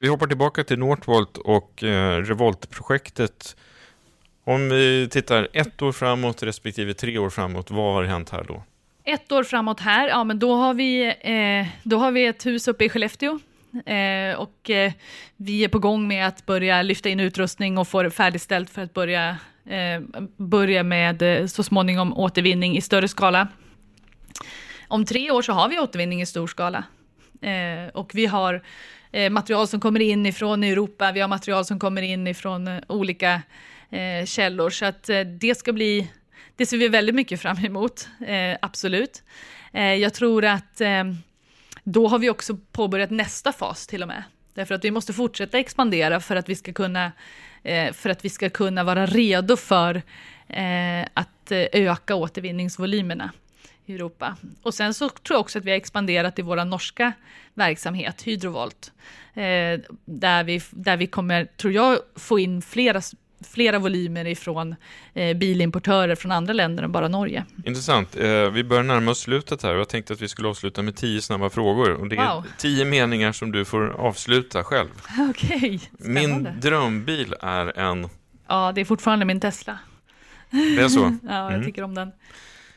Vi 0.00 0.08
hoppar 0.08 0.26
tillbaka 0.26 0.64
till 0.64 0.78
Northvolt 0.78 1.36
och 1.36 1.82
Revolt-projektet. 2.22 3.56
Om 4.44 4.68
vi 4.68 5.08
tittar 5.10 5.48
ett 5.52 5.82
år 5.82 5.92
framåt 5.92 6.42
respektive 6.42 6.94
tre 6.94 7.18
år 7.18 7.30
framåt, 7.30 7.70
vad 7.70 7.94
har 7.94 8.04
hänt 8.04 8.30
här 8.30 8.44
då? 8.48 8.62
Ett 9.06 9.32
år 9.32 9.44
framåt 9.44 9.80
här, 9.80 10.08
ja 10.08 10.24
men 10.24 10.38
då 10.38 10.54
har 10.54 10.74
vi, 10.74 11.04
eh, 11.20 11.66
då 11.82 11.98
har 11.98 12.12
vi 12.12 12.26
ett 12.26 12.46
hus 12.46 12.68
uppe 12.68 12.84
i 12.84 12.88
Skellefteå. 12.88 13.38
Eh, 13.86 14.34
och 14.36 14.70
eh, 14.70 14.92
vi 15.36 15.64
är 15.64 15.68
på 15.68 15.78
gång 15.78 16.08
med 16.08 16.26
att 16.26 16.46
börja 16.46 16.82
lyfta 16.82 17.08
in 17.08 17.20
utrustning 17.20 17.78
och 17.78 17.88
få 17.88 18.02
det 18.02 18.10
färdigställt 18.10 18.70
för 18.70 18.82
att 18.82 18.94
börja, 18.94 19.36
eh, 19.66 20.00
börja 20.36 20.82
med 20.82 21.22
eh, 21.22 21.46
så 21.46 21.62
småningom 21.62 22.14
återvinning 22.18 22.76
i 22.76 22.80
större 22.80 23.08
skala. 23.08 23.48
Om 24.88 25.04
tre 25.04 25.30
år 25.30 25.42
så 25.42 25.52
har 25.52 25.68
vi 25.68 25.78
återvinning 25.78 26.22
i 26.22 26.26
stor 26.26 26.46
skala. 26.46 26.84
Eh, 27.42 27.88
och 27.94 28.10
vi 28.14 28.26
har 28.26 28.62
eh, 29.12 29.30
material 29.30 29.68
som 29.68 29.80
kommer 29.80 30.00
in 30.00 30.26
ifrån 30.26 30.64
Europa, 30.64 31.12
vi 31.12 31.20
har 31.20 31.28
material 31.28 31.64
som 31.64 31.78
kommer 31.78 32.02
in 32.02 32.26
ifrån 32.26 32.68
eh, 32.68 32.80
olika 32.88 33.42
källor. 34.26 34.70
Så 34.70 34.84
att 34.84 35.10
det 35.40 35.58
ska 35.58 35.72
bli 35.72 36.08
det 36.56 36.66
ser 36.66 36.76
vi 36.76 36.88
väldigt 36.88 37.14
mycket 37.14 37.40
fram 37.40 37.64
emot, 37.64 38.08
eh, 38.26 38.56
absolut. 38.62 39.22
Eh, 39.72 39.94
jag 39.94 40.14
tror 40.14 40.44
att 40.44 40.80
eh, 40.80 41.04
då 41.84 42.08
har 42.08 42.18
vi 42.18 42.30
också 42.30 42.56
påbörjat 42.72 43.10
nästa 43.10 43.52
fas 43.52 43.86
till 43.86 44.02
och 44.02 44.08
med. 44.08 44.22
Därför 44.54 44.74
att 44.74 44.84
vi 44.84 44.90
måste 44.90 45.12
fortsätta 45.12 45.58
expandera 45.58 46.20
för 46.20 46.36
att 46.36 46.48
vi 46.48 46.54
ska 46.54 46.72
kunna, 46.72 47.12
eh, 47.62 47.92
för 47.92 48.10
att 48.10 48.24
vi 48.24 48.28
ska 48.28 48.50
kunna 48.50 48.84
vara 48.84 49.06
redo 49.06 49.56
för 49.56 50.02
eh, 50.48 51.06
att 51.14 51.50
eh, 51.50 51.66
öka 51.72 52.14
återvinningsvolymerna 52.14 53.30
i 53.86 53.94
Europa. 53.94 54.36
Och 54.62 54.74
sen 54.74 54.94
så 54.94 55.08
tror 55.08 55.36
jag 55.36 55.40
också 55.40 55.58
att 55.58 55.64
vi 55.64 55.70
har 55.70 55.76
expanderat 55.76 56.38
i 56.38 56.42
vår 56.42 56.64
norska 56.64 57.12
verksamhet, 57.54 58.22
Hydrovolt, 58.22 58.92
eh, 59.34 59.80
där, 60.04 60.44
vi, 60.44 60.60
där 60.70 60.96
vi 60.96 61.06
kommer, 61.06 61.44
tror 61.44 61.72
jag, 61.72 61.98
få 62.16 62.38
in 62.38 62.62
flera 62.62 63.00
flera 63.44 63.78
volymer 63.78 64.26
ifrån 64.26 64.76
eh, 65.14 65.36
bilimportörer 65.36 66.14
från 66.14 66.32
andra 66.32 66.52
länder 66.52 66.82
än 66.82 66.92
bara 66.92 67.08
Norge. 67.08 67.44
Intressant. 67.64 68.16
Eh, 68.16 68.50
vi 68.50 68.64
börjar 68.64 68.82
närma 68.82 69.10
oss 69.10 69.20
slutet 69.20 69.62
här 69.62 69.74
jag 69.74 69.88
tänkte 69.88 70.12
att 70.12 70.22
vi 70.22 70.28
skulle 70.28 70.48
avsluta 70.48 70.82
med 70.82 70.96
tio 70.96 71.20
snabba 71.20 71.50
frågor. 71.50 71.90
Och 71.90 72.08
det 72.08 72.16
är 72.16 72.34
wow. 72.34 72.44
tio 72.58 72.84
meningar 72.84 73.32
som 73.32 73.52
du 73.52 73.64
får 73.64 73.88
avsluta 73.90 74.64
själv. 74.64 74.88
Okej, 75.30 75.56
okay. 75.56 75.78
Min 75.98 76.48
drömbil 76.60 77.34
är 77.40 77.78
en... 77.78 78.08
Ja, 78.48 78.72
det 78.74 78.80
är 78.80 78.84
fortfarande 78.84 79.24
min 79.24 79.40
Tesla. 79.40 79.78
Det 80.50 80.82
är 80.82 80.88
så? 80.88 81.00
ja, 81.22 81.34
jag 81.34 81.52
mm. 81.52 81.66
tycker 81.66 81.82
om 81.82 81.94
den. 81.94 82.12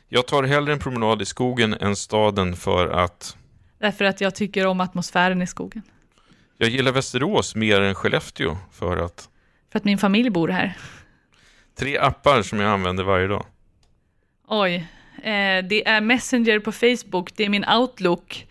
Jag 0.10 0.28
tar 0.28 0.44
hellre 0.44 0.74
en 0.74 0.80
promenad 0.80 1.22
i 1.22 1.26
skogen 1.26 1.74
än 1.74 1.96
staden 1.96 2.56
för 2.56 2.88
att... 2.88 3.38
Därför 3.80 4.06
att 4.06 4.22
jag 4.22 4.36
tycker 4.36 4.66
om 4.68 4.82
atmosfären 4.82 5.42
i 5.42 5.48
skogen. 5.48 5.82
Jag 6.58 6.70
gillar 6.70 6.92
Västerås 6.92 7.56
mer 7.56 7.82
än 7.82 7.96
Skellefteå 7.96 8.58
för 8.72 8.98
att... 8.98 9.30
För 9.72 9.80
att 9.80 9.86
min 9.86 9.98
familj 9.98 10.30
bor 10.30 10.48
här. 10.48 10.78
Tre 11.76 11.98
appar 11.98 12.42
som 12.42 12.60
jag 12.60 12.72
använder 12.72 13.04
varje 13.04 13.28
dag. 13.28 13.46
Oj. 14.48 14.88
Eh, 15.18 15.66
det 15.70 15.88
är 15.88 16.02
Messenger 16.02 16.60
på 16.60 16.72
Facebook, 16.72 17.36
det 17.36 17.46
är 17.46 17.50
min 17.50 17.66
Outlook. 17.66 18.48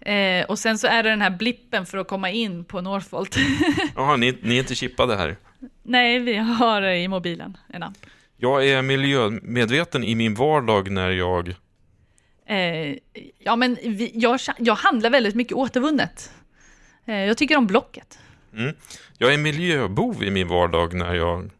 Eh, 0.00 0.44
och 0.44 0.58
sen 0.58 0.78
så 0.78 0.86
är 0.86 1.02
det 1.02 1.10
den 1.10 1.22
här 1.22 1.30
blippen 1.30 1.86
för 1.86 1.98
att 1.98 2.08
komma 2.08 2.30
in 2.30 2.64
på 2.64 2.80
Northvolt. 2.80 3.36
Jaha, 3.96 4.16
ni, 4.16 4.38
ni 4.42 4.54
är 4.54 4.58
inte 4.58 4.74
chippade 4.74 5.16
här? 5.16 5.36
Nej, 5.82 6.18
vi 6.18 6.36
har 6.36 6.82
i 6.82 7.08
mobilen 7.08 7.56
en 7.68 7.82
app. 7.82 7.96
Jag 8.36 8.66
är 8.68 8.82
miljömedveten 8.82 10.04
i 10.04 10.14
min 10.14 10.34
vardag 10.34 10.90
när 10.90 11.10
jag... 11.10 11.48
Eh, 12.46 12.96
ja, 13.38 13.56
men 13.56 13.76
vi, 13.82 14.10
jag, 14.14 14.40
jag 14.58 14.74
handlar 14.74 15.10
väldigt 15.10 15.34
mycket 15.34 15.52
återvunnet. 15.52 16.32
Eh, 17.06 17.14
jag 17.14 17.36
tycker 17.36 17.56
om 17.56 17.66
Blocket. 17.66 18.18
Mm. 18.56 18.74
Jag 19.18 19.34
är 19.34 19.38
miljöbov 19.38 20.24
i 20.24 20.30
min 20.30 20.48
vardag 20.48 20.94
när 20.94 21.14
jag... 21.14 21.50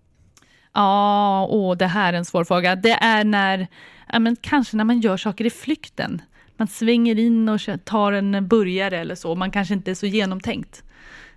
Ja, 0.72 1.46
åh, 1.50 1.76
det 1.76 1.86
här 1.86 2.12
är 2.12 2.16
en 2.16 2.24
svår 2.24 2.44
fråga. 2.44 2.76
Det 2.76 2.92
är 2.92 3.24
när, 3.24 3.66
ja, 4.12 4.18
men 4.18 4.36
kanske 4.36 4.76
när 4.76 4.84
man 4.84 5.00
gör 5.00 5.16
saker 5.16 5.44
i 5.44 5.50
flykten. 5.50 6.22
Man 6.56 6.68
svänger 6.68 7.18
in 7.18 7.48
och 7.48 7.60
tar 7.84 8.12
en 8.12 8.48
burgare 8.48 8.98
eller 8.98 9.14
så. 9.14 9.34
Man 9.34 9.50
kanske 9.50 9.74
inte 9.74 9.90
är 9.90 9.94
så 9.94 10.06
genomtänkt. 10.06 10.82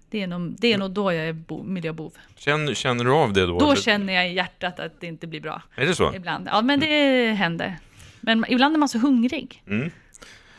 Det 0.09 0.21
är 0.21 0.27
nog, 0.27 0.55
det 0.59 0.73
är 0.73 0.77
nog 0.77 0.91
då 0.91 1.13
jag 1.13 1.27
är 1.27 1.33
bo, 1.33 1.63
miljöbov. 1.63 2.13
Känner, 2.35 2.73
känner 2.73 3.03
du 3.03 3.11
av 3.11 3.33
det 3.33 3.45
då? 3.45 3.59
Då 3.59 3.75
känner 3.75 4.13
jag 4.13 4.29
i 4.29 4.33
hjärtat 4.33 4.79
att 4.79 5.01
det 5.01 5.07
inte 5.07 5.27
blir 5.27 5.41
bra. 5.41 5.61
Är 5.75 5.85
det 5.85 5.95
så? 5.95 6.15
Ibland. 6.15 6.47
Ja, 6.51 6.61
men 6.61 6.79
det 6.79 7.25
mm. 7.25 7.35
händer. 7.35 7.77
Men 8.21 8.45
ibland 8.47 8.75
är 8.75 8.79
man 8.79 8.89
så 8.89 8.99
hungrig. 8.99 9.63
Mm. 9.67 9.91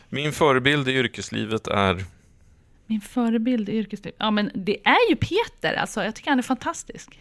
Min 0.09 0.33
förebild 0.33 0.89
i 0.89 0.93
yrkeslivet 0.93 1.67
är 1.67 2.05
min 2.87 3.01
förebild 3.01 3.69
i 3.69 3.73
yrkeslivet? 3.73 4.17
Ja, 4.19 4.31
men 4.31 4.51
det 4.55 4.87
är 4.87 5.11
ju 5.11 5.17
Peter. 5.17 5.75
Alltså, 5.75 6.05
jag 6.05 6.15
tycker 6.15 6.31
han 6.31 6.39
är 6.39 6.43
fantastisk. 6.43 7.19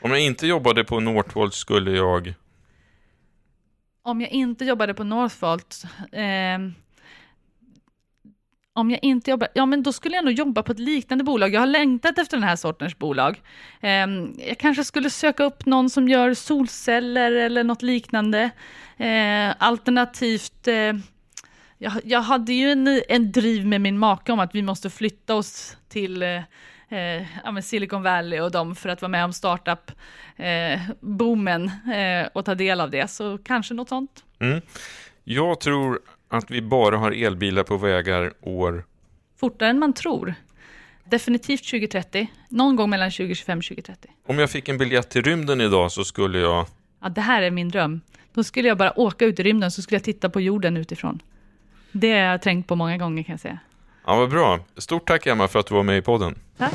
Om 0.00 0.10
jag 0.10 0.20
inte 0.20 0.46
jobbade 0.46 0.84
på 0.84 1.00
Northvolt 1.00 1.54
skulle 1.54 1.90
jag... 1.90 2.34
Om 4.02 4.20
jag 4.20 4.30
inte 4.30 4.64
jobbade 4.64 4.94
på 4.94 5.04
Northvolt... 5.04 5.84
Eh, 6.12 6.58
om 8.72 8.90
jag 8.90 8.98
inte 9.02 9.30
jobbar, 9.30 9.48
ja 9.54 9.66
men 9.66 9.82
då 9.82 9.92
skulle 9.92 10.16
jag 10.16 10.24
nog 10.24 10.34
jobba 10.34 10.62
på 10.62 10.72
ett 10.72 10.78
liknande 10.78 11.24
bolag. 11.24 11.54
Jag 11.54 11.60
har 11.60 11.66
längtat 11.66 12.18
efter 12.18 12.36
den 12.36 12.48
här 12.48 12.56
sortens 12.56 12.98
bolag. 12.98 13.40
Eh, 13.80 14.06
jag 14.48 14.58
kanske 14.58 14.84
skulle 14.84 15.10
söka 15.10 15.44
upp 15.44 15.66
någon 15.66 15.90
som 15.90 16.08
gör 16.08 16.34
solceller 16.34 17.32
eller 17.32 17.64
något 17.64 17.82
liknande. 17.82 18.50
Eh, 18.96 19.54
alternativt 19.58 20.68
eh, 20.68 20.92
jag, 21.78 21.92
jag 22.04 22.20
hade 22.20 22.52
ju 22.52 22.70
en, 22.70 23.02
en 23.08 23.32
driv 23.32 23.66
med 23.66 23.80
min 23.80 23.98
make 23.98 24.32
om 24.32 24.40
att 24.40 24.54
vi 24.54 24.62
måste 24.62 24.90
flytta 24.90 25.34
oss 25.34 25.76
till 25.88 26.22
eh, 26.22 26.42
eh, 26.88 27.22
Silicon 27.62 28.02
Valley 28.02 28.40
och 28.40 28.50
dem 28.50 28.76
för 28.76 28.88
att 28.88 29.02
vara 29.02 29.10
med 29.10 29.24
om 29.24 29.32
startup-boomen 29.32 31.70
eh, 31.86 32.00
eh, 32.00 32.28
och 32.34 32.44
ta 32.44 32.54
del 32.54 32.80
av 32.80 32.90
det. 32.90 33.10
Så 33.10 33.38
kanske 33.38 33.74
något 33.74 33.88
sånt. 33.88 34.24
Mm. 34.38 34.60
Jag 35.24 35.60
tror 35.60 36.00
att 36.28 36.50
vi 36.50 36.62
bara 36.62 36.96
har 36.96 37.12
elbilar 37.12 37.62
på 37.62 37.76
vägar 37.76 38.32
år... 38.40 38.84
Fortare 39.40 39.68
än 39.68 39.78
man 39.78 39.92
tror. 39.92 40.34
Definitivt 41.04 41.70
2030. 41.70 42.26
Någon 42.48 42.76
gång 42.76 42.90
mellan 42.90 43.10
2025 43.10 43.58
och 43.58 43.64
2030. 43.64 44.10
Om 44.26 44.38
jag 44.38 44.50
fick 44.50 44.68
en 44.68 44.78
biljett 44.78 45.10
till 45.10 45.22
rymden 45.22 45.60
idag 45.60 45.92
så 45.92 46.04
skulle 46.04 46.38
jag... 46.38 46.66
Ja, 47.02 47.08
det 47.08 47.20
här 47.20 47.42
är 47.42 47.50
min 47.50 47.68
dröm. 47.68 48.00
Då 48.34 48.44
skulle 48.44 48.68
jag 48.68 48.78
bara 48.78 49.00
åka 49.00 49.24
ut 49.24 49.40
i 49.40 49.42
rymden 49.42 49.70
så 49.70 49.82
skulle 49.82 49.96
jag 49.96 50.04
titta 50.04 50.30
på 50.30 50.40
jorden 50.40 50.76
utifrån. 50.76 51.20
Det 51.92 52.12
har 52.12 52.18
jag 52.18 52.42
tänkt 52.42 52.66
på 52.68 52.76
många 52.76 52.96
gånger 52.98 53.22
kan 53.22 53.32
jag 53.32 53.40
säga. 53.40 53.58
Ja, 54.06 54.16
vad 54.16 54.30
bra. 54.30 54.58
Stort 54.76 55.06
tack 55.08 55.26
Emma 55.26 55.48
för 55.48 55.58
att 55.58 55.66
du 55.66 55.74
var 55.74 55.82
med 55.82 55.98
i 55.98 56.02
podden. 56.02 56.38
Tack. 56.58 56.72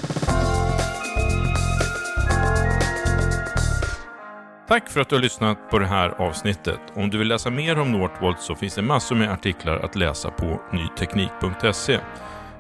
Tack 4.68 4.90
för 4.90 5.02
att 5.02 5.10
du 5.10 5.16
har 5.16 5.22
lyssnat 5.22 5.70
på 5.70 5.80
det 5.80 5.86
här 5.86 6.10
avsnittet. 6.10 6.80
Om 6.94 7.10
du 7.10 7.18
vill 7.18 7.28
läsa 7.28 7.50
mer 7.50 7.80
om 7.80 7.92
Northvolt 7.92 8.40
så 8.42 8.56
finns 8.56 8.76
det 8.76 8.82
massor 8.82 9.16
med 9.16 9.32
artiklar 9.32 9.78
att 9.78 9.96
läsa 9.96 10.32
på 10.32 10.62
nyteknik.se. 10.72 12.00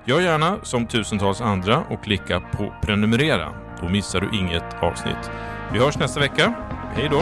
Gör 0.06 0.22
gärna 0.22 0.58
som 0.64 0.88
tusentals 0.88 1.42
andra 1.42 1.84
och 1.90 2.04
klicka 2.04 2.40
på 2.40 2.74
prenumerera. 2.82 3.54
Då 3.82 3.90
missar 3.90 4.22
du 4.22 4.38
inget 4.38 4.84
avsnitt. 4.84 5.32
Vi 5.74 5.80
hörs 5.80 5.98
nästa 5.98 6.20
vecka. 6.20 6.54
Hej 6.96 7.10
då! 7.12 7.22